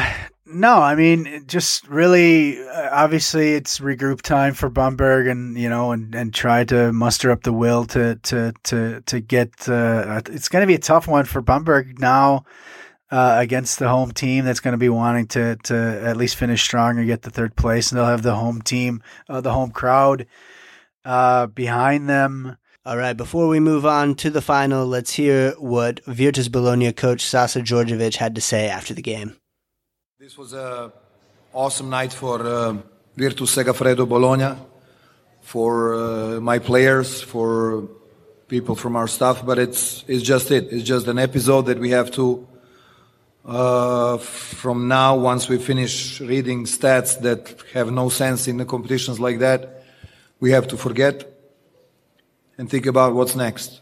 no, 0.52 0.74
I 0.80 0.94
mean, 0.94 1.44
just 1.46 1.86
really, 1.88 2.60
uh, 2.60 2.88
obviously, 2.92 3.54
it's 3.54 3.78
regroup 3.78 4.22
time 4.22 4.54
for 4.54 4.68
Bamberg, 4.68 5.26
and 5.26 5.56
you 5.56 5.68
know, 5.68 5.92
and, 5.92 6.14
and 6.14 6.34
try 6.34 6.64
to 6.64 6.92
muster 6.92 7.30
up 7.30 7.42
the 7.42 7.52
will 7.52 7.84
to 7.86 8.16
to 8.16 8.52
to 8.64 9.00
to 9.02 9.20
get. 9.20 9.68
Uh, 9.68 10.20
it's 10.26 10.48
going 10.48 10.62
to 10.62 10.66
be 10.66 10.74
a 10.74 10.78
tough 10.78 11.06
one 11.08 11.24
for 11.24 11.40
Bamberg 11.40 11.98
now 11.98 12.44
uh, 13.10 13.36
against 13.38 13.78
the 13.78 13.88
home 13.88 14.12
team 14.12 14.44
that's 14.44 14.60
going 14.60 14.72
to 14.72 14.78
be 14.78 14.88
wanting 14.88 15.26
to 15.28 15.56
to 15.64 15.74
at 16.04 16.16
least 16.16 16.36
finish 16.36 16.62
strong 16.62 16.98
and 16.98 17.06
get 17.06 17.22
the 17.22 17.30
third 17.30 17.56
place, 17.56 17.90
and 17.90 17.98
they'll 17.98 18.06
have 18.06 18.22
the 18.22 18.36
home 18.36 18.62
team, 18.62 19.02
uh, 19.28 19.40
the 19.40 19.52
home 19.52 19.70
crowd 19.70 20.26
uh, 21.04 21.46
behind 21.46 22.08
them. 22.08 22.56
All 22.86 22.96
right, 22.96 23.16
before 23.16 23.46
we 23.46 23.60
move 23.60 23.84
on 23.84 24.14
to 24.16 24.30
the 24.30 24.40
final, 24.40 24.86
let's 24.86 25.12
hear 25.12 25.52
what 25.58 26.04
Virtus 26.06 26.48
Bologna 26.48 26.92
coach 26.92 27.20
Sasa 27.20 27.60
Djordjevic 27.60 28.16
had 28.16 28.34
to 28.34 28.40
say 28.40 28.68
after 28.68 28.94
the 28.94 29.02
game. 29.02 29.39
This 30.20 30.36
was 30.36 30.52
an 30.52 30.92
awesome 31.54 31.88
night 31.88 32.12
for 32.12 32.42
uh, 32.42 32.76
Virtus 33.16 33.56
Segafredo 33.56 34.06
Bologna, 34.06 34.54
for 35.40 35.94
uh, 35.94 36.40
my 36.42 36.58
players, 36.58 37.22
for 37.22 37.88
people 38.46 38.74
from 38.74 38.96
our 38.96 39.08
staff. 39.08 39.46
But 39.46 39.58
it's 39.58 40.04
it's 40.06 40.22
just 40.22 40.50
it. 40.50 40.70
It's 40.74 40.84
just 40.84 41.06
an 41.06 41.18
episode 41.18 41.62
that 41.68 41.78
we 41.78 41.88
have 41.92 42.10
to. 42.10 42.46
Uh, 43.46 44.18
from 44.18 44.88
now, 44.88 45.16
once 45.16 45.48
we 45.48 45.56
finish 45.56 46.20
reading 46.20 46.66
stats 46.66 47.18
that 47.22 47.54
have 47.72 47.90
no 47.90 48.10
sense 48.10 48.46
in 48.46 48.58
the 48.58 48.66
competitions 48.66 49.18
like 49.18 49.38
that, 49.38 49.84
we 50.38 50.50
have 50.50 50.68
to 50.68 50.76
forget 50.76 51.24
and 52.58 52.68
think 52.68 52.84
about 52.84 53.14
what's 53.14 53.34
next. 53.34 53.80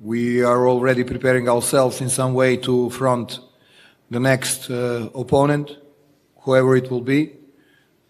We 0.00 0.44
are 0.44 0.68
already 0.68 1.02
preparing 1.02 1.48
ourselves 1.48 2.00
in 2.00 2.10
some 2.10 2.32
way 2.32 2.58
to 2.58 2.90
front 2.90 3.40
the 4.14 4.20
next 4.20 4.70
uh, 4.70 5.10
opponent, 5.12 5.76
whoever 6.42 6.76
it 6.76 6.88
will 6.88 7.00
be. 7.00 7.32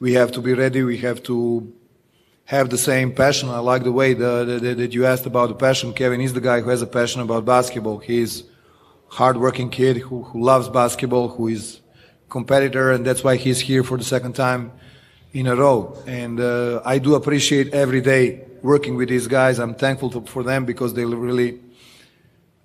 We 0.00 0.12
have 0.12 0.32
to 0.32 0.42
be 0.42 0.52
ready. 0.52 0.82
We 0.82 0.98
have 0.98 1.22
to 1.22 1.72
have 2.44 2.68
the 2.68 2.76
same 2.76 3.12
passion. 3.12 3.48
I 3.48 3.60
like 3.60 3.84
the 3.84 3.92
way 3.92 4.12
the, 4.12 4.44
the, 4.44 4.58
the, 4.58 4.74
that 4.74 4.92
you 4.92 5.06
asked 5.06 5.24
about 5.24 5.48
the 5.48 5.54
passion. 5.54 5.94
Kevin 5.94 6.20
is 6.20 6.34
the 6.34 6.42
guy 6.42 6.60
who 6.60 6.68
has 6.68 6.82
a 6.82 6.86
passion 6.86 7.22
about 7.22 7.46
basketball. 7.46 7.98
He's 7.98 8.44
hardworking 9.08 9.70
kid 9.70 9.96
who, 9.96 10.24
who 10.24 10.42
loves 10.42 10.68
basketball, 10.68 11.28
who 11.28 11.48
is 11.48 11.80
competitor, 12.28 12.92
and 12.92 13.06
that's 13.06 13.24
why 13.24 13.36
he's 13.36 13.60
here 13.60 13.82
for 13.82 13.96
the 13.96 14.04
second 14.04 14.34
time 14.34 14.72
in 15.32 15.46
a 15.46 15.56
row. 15.56 15.96
And 16.06 16.38
uh, 16.38 16.82
I 16.84 16.98
do 16.98 17.14
appreciate 17.14 17.72
every 17.72 18.02
day 18.02 18.44
working 18.60 18.94
with 18.96 19.08
these 19.08 19.26
guys. 19.26 19.58
I'm 19.58 19.74
thankful 19.74 20.10
to, 20.10 20.20
for 20.26 20.42
them 20.42 20.66
because 20.66 20.92
they're 20.92 21.06
really 21.06 21.60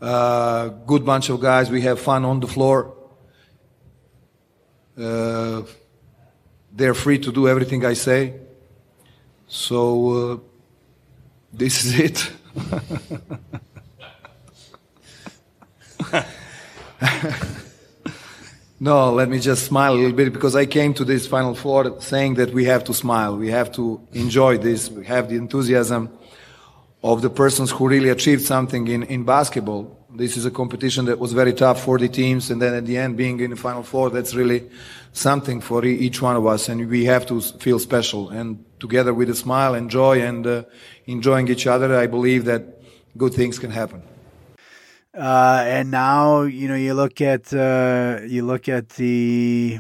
uh, 0.02 0.68
good 0.92 1.06
bunch 1.06 1.30
of 1.30 1.40
guys. 1.40 1.70
We 1.70 1.84
have 1.84 2.02
fun 2.02 2.26
on 2.26 2.42
the 2.42 2.48
floor. 2.48 2.99
Uh, 5.00 5.64
they're 6.72 6.94
free 6.94 7.20
to 7.20 7.32
do 7.32 7.48
everything 7.48 7.86
I 7.86 7.94
say. 7.94 8.34
So 9.48 10.10
uh, 10.12 10.38
this 11.54 11.86
is 11.86 12.00
it. 12.00 12.32
no, 18.80 19.14
let 19.14 19.30
me 19.30 19.40
just 19.40 19.66
smile 19.66 19.94
a 19.94 19.96
little 19.96 20.12
bit 20.12 20.34
because 20.34 20.56
I 20.56 20.66
came 20.66 20.94
to 20.96 21.06
this 21.06 21.26
Final 21.28 21.56
Four 21.56 22.02
saying 22.02 22.36
that 22.36 22.54
we 22.54 22.66
have 22.66 22.84
to 22.86 22.94
smile. 22.94 23.38
We 23.38 23.50
have 23.52 23.72
to 23.74 24.02
enjoy 24.12 24.58
this. 24.58 24.90
We 24.92 25.06
have 25.06 25.30
the 25.30 25.36
enthusiasm 25.38 26.10
of 27.02 27.22
the 27.22 27.30
persons 27.30 27.72
who 27.72 27.88
really 27.88 28.10
achieved 28.10 28.42
something 28.46 28.88
in, 28.88 29.04
in 29.04 29.24
basketball. 29.24 29.99
This 30.20 30.36
is 30.36 30.46
a 30.46 30.52
competition 30.52 31.06
that 31.06 31.18
was 31.18 31.32
very 31.32 31.54
tough 31.54 31.82
for 31.82 31.98
the 31.98 32.10
teams, 32.10 32.52
and 32.52 32.62
then 32.62 32.74
at 32.74 32.86
the 32.86 32.98
end, 32.98 33.16
being 33.16 33.40
in 33.40 33.52
the 33.52 33.56
final 33.56 33.84
four, 33.84 34.10
that's 34.10 34.36
really 34.36 34.70
something 35.14 35.62
for 35.62 35.86
each 35.86 36.22
one 36.22 36.36
of 36.36 36.46
us, 36.46 36.68
and 36.68 36.90
we 36.90 37.06
have 37.06 37.26
to 37.28 37.40
feel 37.40 37.80
special. 37.80 38.30
And 38.30 38.66
together 38.82 39.14
with 39.14 39.30
a 39.30 39.34
smile 39.34 39.76
and 39.76 39.90
joy 39.90 40.22
and 40.22 40.46
uh, 40.46 40.64
enjoying 41.06 41.48
each 41.48 41.68
other, 41.68 41.98
I 41.98 42.08
believe 42.08 42.44
that 42.52 42.84
good 43.18 43.34
things 43.34 43.60
can 43.60 43.72
happen. 43.72 44.04
Uh, 45.18 45.64
and 45.66 45.90
now, 45.90 46.42
you 46.42 46.68
know, 46.68 46.76
you 46.76 46.96
look 46.96 47.22
at 47.22 47.54
uh, 47.54 48.20
you 48.28 48.44
look 48.46 48.68
at 48.68 48.90
the 48.90 49.80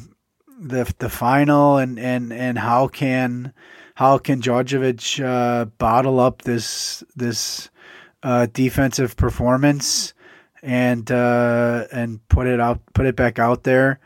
the 0.58 0.89
the 0.99 1.10
final, 1.10 1.75
and 1.75 1.99
and 1.99 2.32
and 2.32 2.58
how 2.58 2.88
can 2.88 3.52
how 3.95 4.17
can 4.17 4.41
Djordjevic 4.41 5.21
uh, 5.21 5.65
bottle 5.65 6.21
up 6.21 6.43
this 6.43 7.04
this 7.17 7.69
uh, 8.23 8.47
defensive 8.54 9.17
performance? 9.17 10.13
And 10.62 11.10
uh, 11.12 11.86
and 11.91 12.28
put 12.30 12.48
it 12.48 12.60
out, 12.60 12.82
put 12.93 13.06
it 13.06 13.15
back 13.15 13.39
out 13.39 13.63
there 13.63 14.00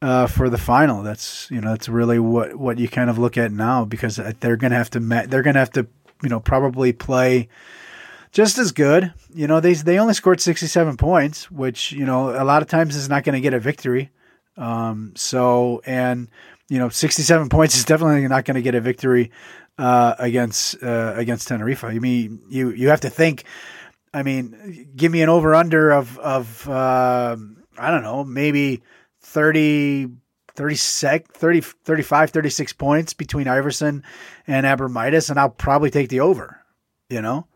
uh, 0.00 0.26
for 0.26 0.50
the 0.50 0.58
final. 0.58 1.02
That's 1.02 1.50
you 1.50 1.60
know 1.60 1.70
that's 1.70 1.88
really 1.88 2.18
what 2.18 2.56
what 2.56 2.78
you 2.78 2.88
kind 2.88 3.08
of 3.08 3.18
look 3.18 3.38
at 3.38 3.52
now 3.52 3.84
because 3.84 4.16
they're 4.40 4.56
gonna 4.56 4.76
have 4.76 4.90
to 4.90 5.00
they're 5.00 5.42
gonna 5.42 5.58
have 5.58 5.72
to 5.72 5.86
you 6.22 6.28
know 6.28 6.40
probably 6.40 6.92
play 6.92 7.48
just 8.32 8.58
as 8.58 8.72
good. 8.72 9.12
You 9.32 9.46
know 9.46 9.60
they 9.60 9.74
they 9.74 9.98
only 9.98 10.14
scored 10.14 10.40
sixty 10.40 10.66
seven 10.66 10.96
points, 10.96 11.50
which 11.50 11.92
you 11.92 12.04
know 12.04 12.30
a 12.30 12.44
lot 12.44 12.62
of 12.62 12.68
times 12.68 12.96
is 12.96 13.08
not 13.08 13.24
going 13.24 13.34
to 13.34 13.40
get 13.40 13.54
a 13.54 13.60
victory. 13.60 14.10
Um, 14.56 15.12
so 15.14 15.82
and 15.86 16.28
you 16.68 16.78
know 16.78 16.88
sixty 16.88 17.22
seven 17.22 17.48
points 17.50 17.76
is 17.76 17.84
definitely 17.84 18.26
not 18.26 18.44
going 18.44 18.56
to 18.56 18.62
get 18.62 18.74
a 18.74 18.80
victory 18.80 19.30
uh, 19.78 20.14
against 20.18 20.82
uh, 20.82 21.14
against 21.16 21.48
Tenerife. 21.48 21.84
You 21.84 22.00
mean 22.00 22.40
you 22.48 22.70
you 22.70 22.88
have 22.88 23.02
to 23.02 23.10
think 23.10 23.44
I 24.14 24.22
mean, 24.22 24.90
give 24.94 25.10
me 25.10 25.22
an 25.22 25.28
over 25.28 25.54
under 25.54 25.90
of 25.92 26.18
of 26.18 26.68
uh, 26.68 27.36
I 27.78 27.90
don't 27.90 28.02
know, 28.02 28.24
maybe 28.24 28.82
30 29.20 30.08
30 30.54 30.74
sec 30.74 31.32
30 31.32 31.60
35 31.60 32.30
36 32.30 32.72
points 32.74 33.14
between 33.14 33.48
Iverson 33.48 34.02
and 34.46 34.66
Abromaitis 34.66 35.30
and 35.30 35.38
I'll 35.38 35.50
probably 35.50 35.90
take 35.90 36.10
the 36.10 36.20
over, 36.20 36.60
you 37.08 37.22
know? 37.22 37.46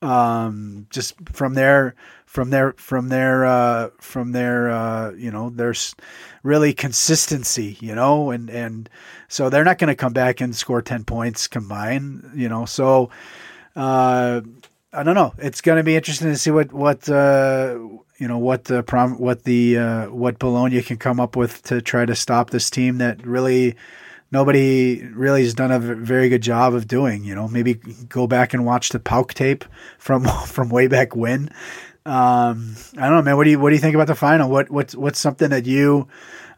Um, 0.00 0.88
just 0.90 1.14
from 1.32 1.54
their 1.54 1.94
from 2.26 2.50
their 2.50 2.72
from 2.72 3.08
their 3.08 3.44
uh, 3.44 3.90
from 4.00 4.32
their 4.32 4.68
uh, 4.68 5.12
you 5.12 5.30
know 5.30 5.50
there's 5.50 5.94
really 6.42 6.72
consistency 6.72 7.76
you 7.78 7.94
know 7.94 8.32
and 8.32 8.50
and 8.50 8.90
so 9.28 9.48
they're 9.48 9.62
not 9.62 9.78
going 9.78 9.86
to 9.86 9.94
come 9.94 10.12
back 10.12 10.40
and 10.40 10.56
score 10.56 10.82
10 10.82 11.04
points 11.04 11.46
combined 11.46 12.32
you 12.34 12.48
know 12.48 12.64
so 12.64 13.10
uh, 13.76 14.40
I 14.92 15.02
don't 15.02 15.14
know. 15.14 15.32
It's 15.38 15.62
going 15.62 15.78
to 15.78 15.82
be 15.82 15.96
interesting 15.96 16.28
to 16.28 16.36
see 16.36 16.50
what 16.50 16.72
what 16.72 17.08
uh, 17.08 17.78
you 18.18 18.28
know 18.28 18.38
what 18.38 18.64
the 18.64 18.82
prom 18.82 19.18
what 19.18 19.44
the 19.44 19.78
uh, 19.78 20.06
what 20.10 20.38
Bologna 20.38 20.82
can 20.82 20.98
come 20.98 21.18
up 21.18 21.34
with 21.34 21.62
to 21.64 21.80
try 21.80 22.04
to 22.04 22.14
stop 22.14 22.50
this 22.50 22.68
team 22.68 22.98
that 22.98 23.26
really 23.26 23.74
nobody 24.30 25.02
really 25.06 25.44
has 25.44 25.54
done 25.54 25.70
a 25.70 25.78
very 25.78 26.28
good 26.28 26.42
job 26.42 26.74
of 26.74 26.86
doing. 26.86 27.24
You 27.24 27.34
know, 27.34 27.48
maybe 27.48 27.74
go 27.74 28.26
back 28.26 28.52
and 28.52 28.66
watch 28.66 28.90
the 28.90 29.00
PAOK 29.00 29.32
tape 29.32 29.64
from 29.98 30.24
from 30.46 30.68
way 30.68 30.88
back 30.88 31.16
when. 31.16 31.48
Um, 32.04 32.74
I 32.98 33.08
don't 33.08 33.16
know, 33.16 33.22
man. 33.22 33.36
What 33.36 33.44
do 33.44 33.50
you 33.50 33.58
what 33.58 33.70
do 33.70 33.76
you 33.76 33.80
think 33.80 33.94
about 33.94 34.08
the 34.08 34.14
final? 34.14 34.50
What 34.50 34.68
what's 34.68 34.94
what's 34.94 35.18
something 35.18 35.48
that 35.50 35.64
you 35.64 36.06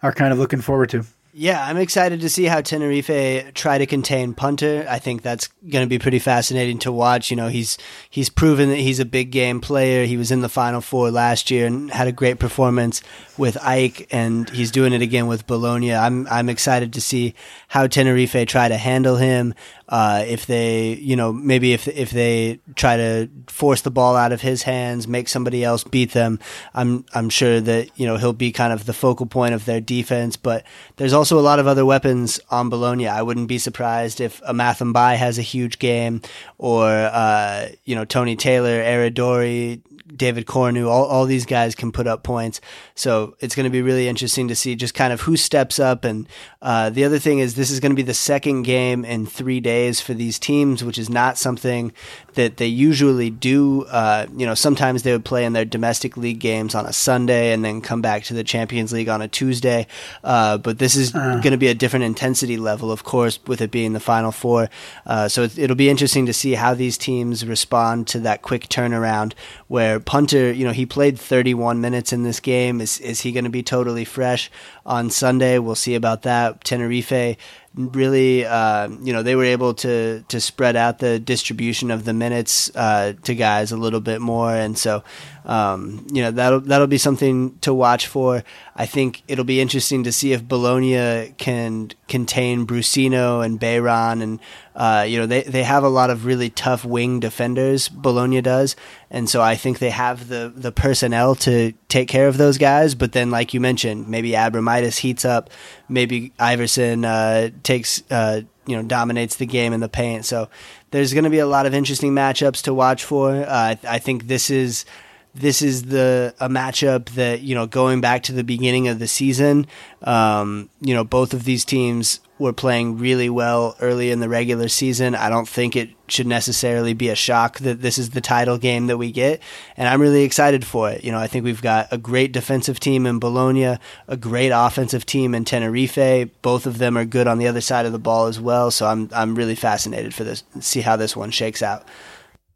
are 0.02 0.12
kind 0.12 0.32
of 0.32 0.40
looking 0.40 0.60
forward 0.60 0.90
to? 0.90 1.04
Yeah, 1.36 1.66
I'm 1.66 1.78
excited 1.78 2.20
to 2.20 2.30
see 2.30 2.44
how 2.44 2.60
Tenerife 2.60 3.54
try 3.54 3.78
to 3.78 3.86
contain 3.86 4.34
Punter. 4.34 4.86
I 4.88 5.00
think 5.00 5.22
that's 5.22 5.48
going 5.68 5.84
to 5.84 5.88
be 5.88 5.98
pretty 5.98 6.20
fascinating 6.20 6.78
to 6.78 6.92
watch. 6.92 7.28
You 7.28 7.36
know, 7.36 7.48
he's 7.48 7.76
he's 8.08 8.30
proven 8.30 8.68
that 8.68 8.76
he's 8.76 9.00
a 9.00 9.04
big 9.04 9.32
game 9.32 9.60
player. 9.60 10.04
He 10.04 10.16
was 10.16 10.30
in 10.30 10.42
the 10.42 10.48
Final 10.48 10.80
Four 10.80 11.10
last 11.10 11.50
year 11.50 11.66
and 11.66 11.90
had 11.90 12.06
a 12.06 12.12
great 12.12 12.38
performance 12.38 13.02
with 13.36 13.56
AEK, 13.56 14.06
and 14.12 14.48
he's 14.50 14.70
doing 14.70 14.92
it 14.92 15.02
again 15.02 15.26
with 15.26 15.44
Bologna. 15.44 15.92
I'm 15.92 16.28
I'm 16.28 16.48
excited 16.48 16.92
to 16.92 17.00
see 17.00 17.34
how 17.66 17.88
Tenerife 17.88 18.46
try 18.46 18.68
to 18.68 18.76
handle 18.76 19.16
him. 19.16 19.54
Uh, 19.88 20.24
if 20.26 20.46
they, 20.46 20.94
you 20.94 21.14
know, 21.14 21.32
maybe 21.32 21.72
if 21.72 21.86
if 21.88 22.10
they 22.10 22.58
try 22.74 22.96
to 22.96 23.28
force 23.46 23.82
the 23.82 23.90
ball 23.90 24.16
out 24.16 24.32
of 24.32 24.40
his 24.40 24.62
hands, 24.62 25.06
make 25.06 25.28
somebody 25.28 25.62
else 25.62 25.84
beat 25.84 26.12
them, 26.12 26.38
I'm 26.72 27.04
I'm 27.14 27.28
sure 27.28 27.60
that 27.60 27.90
you 27.98 28.06
know 28.06 28.16
he'll 28.16 28.32
be 28.32 28.50
kind 28.50 28.72
of 28.72 28.86
the 28.86 28.94
focal 28.94 29.26
point 29.26 29.54
of 29.54 29.66
their 29.66 29.80
defense. 29.80 30.36
But 30.36 30.64
there's 30.96 31.12
also 31.12 31.38
a 31.38 31.42
lot 31.42 31.58
of 31.58 31.66
other 31.66 31.84
weapons 31.84 32.40
on 32.50 32.70
Bologna. 32.70 33.08
I 33.08 33.22
wouldn't 33.22 33.48
be 33.48 33.58
surprised 33.58 34.20
if 34.20 34.42
Amath 34.48 34.80
M'Baye 34.80 35.16
has 35.16 35.38
a 35.38 35.42
huge 35.42 35.78
game, 35.78 36.22
or 36.56 36.88
uh, 36.88 37.68
you 37.84 37.94
know 37.94 38.04
Tony 38.04 38.36
Taylor, 38.36 38.82
Aradori, 38.82 39.82
David 40.16 40.46
Cournooh, 40.46 40.88
all, 40.88 41.04
all 41.06 41.24
these 41.26 41.46
guys 41.46 41.74
can 41.74 41.92
put 41.92 42.06
up 42.06 42.22
points. 42.22 42.60
So 42.94 43.36
it's 43.40 43.54
going 43.54 43.64
to 43.64 43.70
be 43.70 43.82
really 43.82 44.08
interesting 44.08 44.48
to 44.48 44.56
see 44.56 44.76
just 44.76 44.94
kind 44.94 45.12
of 45.12 45.22
who 45.22 45.36
steps 45.36 45.78
up. 45.78 46.04
And 46.04 46.28
uh, 46.62 46.90
the 46.90 47.04
other 47.04 47.18
thing 47.18 47.38
is, 47.38 47.54
this 47.54 47.70
is 47.70 47.80
going 47.80 47.92
to 47.92 47.96
be 47.96 48.02
the 48.02 48.14
second 48.14 48.62
game 48.62 49.04
in 49.04 49.26
three 49.26 49.60
days 49.60 49.73
for 50.00 50.14
these 50.14 50.38
teams, 50.38 50.82
which 50.84 50.98
is 50.98 51.10
not 51.10 51.38
something 51.38 51.92
that 52.34 52.56
they 52.56 52.66
usually 52.66 53.30
do. 53.30 53.82
Uh, 53.84 54.26
you 54.36 54.46
know, 54.46 54.54
sometimes 54.54 55.02
they 55.02 55.12
would 55.12 55.24
play 55.24 55.44
in 55.44 55.52
their 55.52 55.64
domestic 55.64 56.16
league 56.16 56.38
games 56.38 56.74
on 56.74 56.86
a 56.86 56.92
Sunday 56.92 57.52
and 57.52 57.64
then 57.64 57.80
come 57.80 58.02
back 58.02 58.24
to 58.24 58.34
the 58.34 58.44
Champions 58.44 58.92
League 58.92 59.08
on 59.08 59.22
a 59.22 59.28
Tuesday. 59.28 59.86
Uh, 60.22 60.58
but 60.58 60.78
this 60.78 60.96
is 60.96 61.14
uh. 61.14 61.40
going 61.42 61.52
to 61.52 61.56
be 61.56 61.68
a 61.68 61.74
different 61.74 62.04
intensity 62.04 62.56
level, 62.56 62.90
of 62.90 63.04
course, 63.04 63.38
with 63.46 63.60
it 63.60 63.70
being 63.70 63.92
the 63.92 64.00
Final 64.00 64.32
Four. 64.32 64.68
Uh, 65.06 65.28
so 65.28 65.42
it, 65.42 65.58
it'll 65.58 65.76
be 65.76 65.88
interesting 65.88 66.26
to 66.26 66.32
see 66.32 66.54
how 66.54 66.74
these 66.74 66.98
teams 66.98 67.46
respond 67.46 68.06
to 68.08 68.20
that 68.20 68.42
quick 68.42 68.68
turnaround 68.68 69.32
where 69.68 70.00
Punter, 70.00 70.52
you 70.52 70.64
know, 70.64 70.72
he 70.72 70.86
played 70.86 71.18
31 71.18 71.80
minutes 71.80 72.12
in 72.12 72.22
this 72.22 72.40
game. 72.40 72.80
Is 72.80 72.98
is 73.00 73.20
he 73.20 73.32
going 73.32 73.44
to 73.44 73.50
be 73.50 73.62
totally 73.62 74.04
fresh 74.04 74.50
on 74.84 75.10
Sunday? 75.10 75.58
We'll 75.58 75.74
see 75.74 75.94
about 75.94 76.22
that. 76.22 76.64
Tenerife 76.64 77.36
really, 77.74 78.44
uh, 78.44 78.88
you 79.02 79.12
know, 79.12 79.22
they 79.22 79.36
were 79.36 79.44
able 79.44 79.74
to 79.74 80.24
to 80.28 80.40
spread 80.40 80.76
out 80.76 80.98
the 80.98 81.18
distribution 81.18 81.90
of 81.90 82.04
the 82.04 82.12
minutes 82.12 82.74
uh, 82.76 83.14
to 83.22 83.34
guys 83.34 83.72
a 83.72 83.76
little 83.76 84.00
bit 84.00 84.20
more, 84.20 84.54
and 84.54 84.78
so 84.78 85.02
um, 85.44 86.06
you 86.10 86.22
know 86.22 86.30
that'll 86.30 86.60
that'll 86.60 86.86
be 86.86 86.98
something 86.98 87.58
to 87.58 87.74
watch 87.74 88.06
for. 88.06 88.42
I 88.76 88.86
think 88.86 89.22
it'll 89.28 89.44
be 89.44 89.60
interesting 89.60 90.04
to 90.04 90.12
see 90.12 90.32
if 90.32 90.46
Bologna 90.46 91.34
can 91.36 91.90
contain 92.08 92.66
Brussino 92.66 93.44
and 93.44 93.60
Beiran, 93.60 94.22
and 94.22 94.40
uh, 94.74 95.04
you 95.06 95.18
know 95.18 95.26
they 95.26 95.42
they 95.42 95.62
have 95.62 95.84
a 95.84 95.88
lot 95.88 96.08
of 96.08 96.24
really 96.24 96.48
tough 96.48 96.84
wing 96.84 97.20
defenders. 97.20 97.88
Bologna 97.88 98.40
does, 98.40 98.74
and 99.10 99.28
so 99.28 99.42
I 99.42 99.54
think 99.54 99.80
they 99.80 99.90
have 99.90 100.28
the 100.28 100.50
the 100.54 100.72
personnel 100.72 101.34
to 101.36 101.72
take 101.88 102.08
care 102.08 102.26
of 102.26 102.38
those 102.38 102.56
guys. 102.56 102.94
But 102.94 103.12
then, 103.12 103.30
like 103.30 103.52
you 103.52 103.60
mentioned, 103.60 104.08
maybe 104.08 104.30
Abromaitis 104.30 104.98
heats 104.98 105.26
up, 105.26 105.50
maybe 105.90 106.32
Iverson 106.38 107.04
uh, 107.04 107.50
takes 107.62 108.02
uh, 108.10 108.40
you 108.66 108.76
know 108.76 108.82
dominates 108.82 109.36
the 109.36 109.46
game 109.46 109.74
in 109.74 109.80
the 109.80 109.90
paint. 109.90 110.24
So 110.24 110.48
there's 110.90 111.12
going 111.12 111.24
to 111.24 111.30
be 111.30 111.38
a 111.38 111.46
lot 111.46 111.66
of 111.66 111.74
interesting 111.74 112.12
matchups 112.12 112.62
to 112.62 112.72
watch 112.72 113.04
for. 113.04 113.30
Uh, 113.30 113.76
I 113.86 113.98
think 113.98 114.26
this 114.26 114.48
is 114.48 114.86
this 115.34 115.62
is 115.62 115.84
the 115.84 116.34
a 116.38 116.48
matchup 116.48 117.06
that 117.10 117.40
you 117.42 117.54
know 117.54 117.66
going 117.66 118.00
back 118.00 118.22
to 118.24 118.32
the 118.32 118.44
beginning 118.44 118.88
of 118.88 118.98
the 118.98 119.08
season. 119.08 119.66
Um, 120.02 120.70
you 120.80 120.94
know, 120.94 121.02
both 121.02 121.34
of 121.34 121.44
these 121.44 121.64
teams 121.64 122.20
were 122.38 122.52
playing 122.52 122.98
really 122.98 123.28
well 123.28 123.76
early 123.80 124.10
in 124.10 124.20
the 124.20 124.28
regular 124.28 124.68
season. 124.68 125.14
I 125.14 125.28
don't 125.28 125.48
think 125.48 125.76
it 125.76 125.90
should 126.08 126.26
necessarily 126.26 126.92
be 126.92 127.08
a 127.08 127.14
shock 127.14 127.58
that 127.60 127.80
this 127.80 127.96
is 127.96 128.10
the 128.10 128.20
title 128.20 128.58
game 128.58 128.86
that 128.86 128.96
we 128.96 129.10
get, 129.10 129.40
and 129.76 129.88
I'm 129.88 130.00
really 130.00 130.22
excited 130.22 130.64
for 130.64 130.90
it. 130.90 131.02
You 131.02 131.10
know, 131.10 131.18
I 131.18 131.26
think 131.26 131.44
we've 131.44 131.62
got 131.62 131.88
a 131.90 131.98
great 131.98 132.32
defensive 132.32 132.78
team 132.78 133.04
in 133.04 133.18
Bologna, 133.18 133.78
a 134.06 134.16
great 134.16 134.50
offensive 134.50 135.04
team 135.04 135.34
in 135.34 135.44
Tenerife. 135.44 136.30
Both 136.42 136.66
of 136.66 136.78
them 136.78 136.96
are 136.96 137.04
good 137.04 137.26
on 137.26 137.38
the 137.38 137.48
other 137.48 137.60
side 137.60 137.86
of 137.86 137.92
the 137.92 137.98
ball 137.98 138.26
as 138.26 138.38
well. 138.38 138.70
So 138.70 138.86
I'm 138.86 139.08
I'm 139.12 139.34
really 139.34 139.56
fascinated 139.56 140.14
for 140.14 140.22
this, 140.22 140.44
see 140.60 140.82
how 140.82 140.94
this 140.94 141.16
one 141.16 141.32
shakes 141.32 141.62
out. 141.62 141.88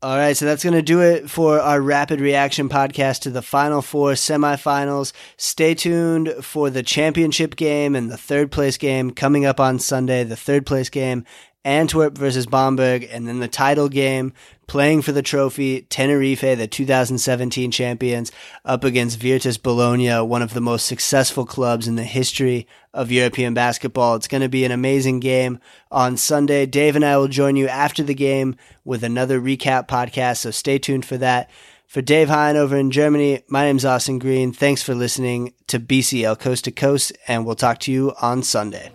All 0.01 0.17
right, 0.17 0.37
so 0.37 0.45
that's 0.45 0.63
going 0.63 0.77
to 0.77 0.83
do 0.83 1.01
it 1.01 1.29
for 1.29 1.59
our 1.59 1.81
rapid 1.81 2.21
reaction 2.21 2.69
podcast 2.69 3.23
to 3.23 3.31
the 3.31 3.43
Final 3.43 3.83
Four 3.83 4.13
semifinals. 4.13 5.13
Stay 5.37 5.75
tuned 5.75 6.33
for 6.41 6.71
the 6.71 6.85
championship 6.85 7.57
game 7.57 7.97
and 7.97 8.09
the 8.09 8.17
third 8.17 8.53
place 8.53 8.77
game 8.77 9.11
coming 9.11 9.45
up 9.45 9.59
on 9.59 9.81
Sunday. 9.81 10.23
The 10.23 10.37
third 10.37 10.67
place 10.67 10.89
game 10.89 11.25
Antwerp 11.64 12.16
versus 12.16 12.47
Bamberg, 12.47 13.07
and 13.11 13.27
then 13.27 13.40
the 13.40 13.49
title 13.49 13.88
game, 13.88 14.33
playing 14.66 15.03
for 15.03 15.12
the 15.12 15.23
trophy, 15.23 15.83
Tenerife, 15.83 16.40
the 16.40 16.66
2017 16.66 17.71
champions, 17.71 18.33
up 18.64 18.85
against 18.85 19.21
Virtus 19.21 19.59
Bologna, 19.59 20.21
one 20.21 20.42
of 20.42 20.55
the 20.55 20.61
most 20.61 20.87
successful 20.87 21.44
clubs 21.44 21.88
in 21.88 21.97
the 21.97 22.05
history 22.05 22.66
of 22.94 23.11
European 23.11 23.55
basketball. 23.55 24.14
It's 24.14 24.29
going 24.29 24.42
to 24.42 24.49
be 24.49 24.64
an 24.64 24.73
amazing 24.73 25.21
game 25.21 25.59
on 25.90 26.16
Sunday. 26.16 26.64
Dave 26.66 26.97
and 26.97 27.05
I 27.05 27.16
will 27.16 27.29
join 27.29 27.57
you 27.57 27.68
after 27.68 28.03
the 28.03 28.14
game 28.14 28.57
with 28.85 29.03
another 29.03 29.40
recap 29.40 29.88
podcast, 29.88 30.38
so 30.38 30.51
stay 30.51 30.79
tuned 30.79 31.05
for 31.05 31.18
that. 31.18 31.51
For 31.87 32.03
Dave 32.03 32.29
Hein 32.29 32.57
over 32.57 32.77
in 32.77 32.90
Germany, 32.90 33.42
my 33.49 33.64
name 33.64 33.79
is 33.79 33.85
Austin 33.87 34.18
Green. 34.18 34.53
Thanks 34.53 34.83
for 34.83 34.94
listening 34.94 35.55
to 35.68 35.81
BCL 35.81 36.38
Coast 36.38 36.64
to 36.66 36.71
Coast, 36.71 37.16
and 37.27 37.47
we'll 37.47 37.55
talk 37.55 37.79
to 37.81 37.92
you 37.92 38.12
on 38.21 38.42
Sunday. 38.42 38.90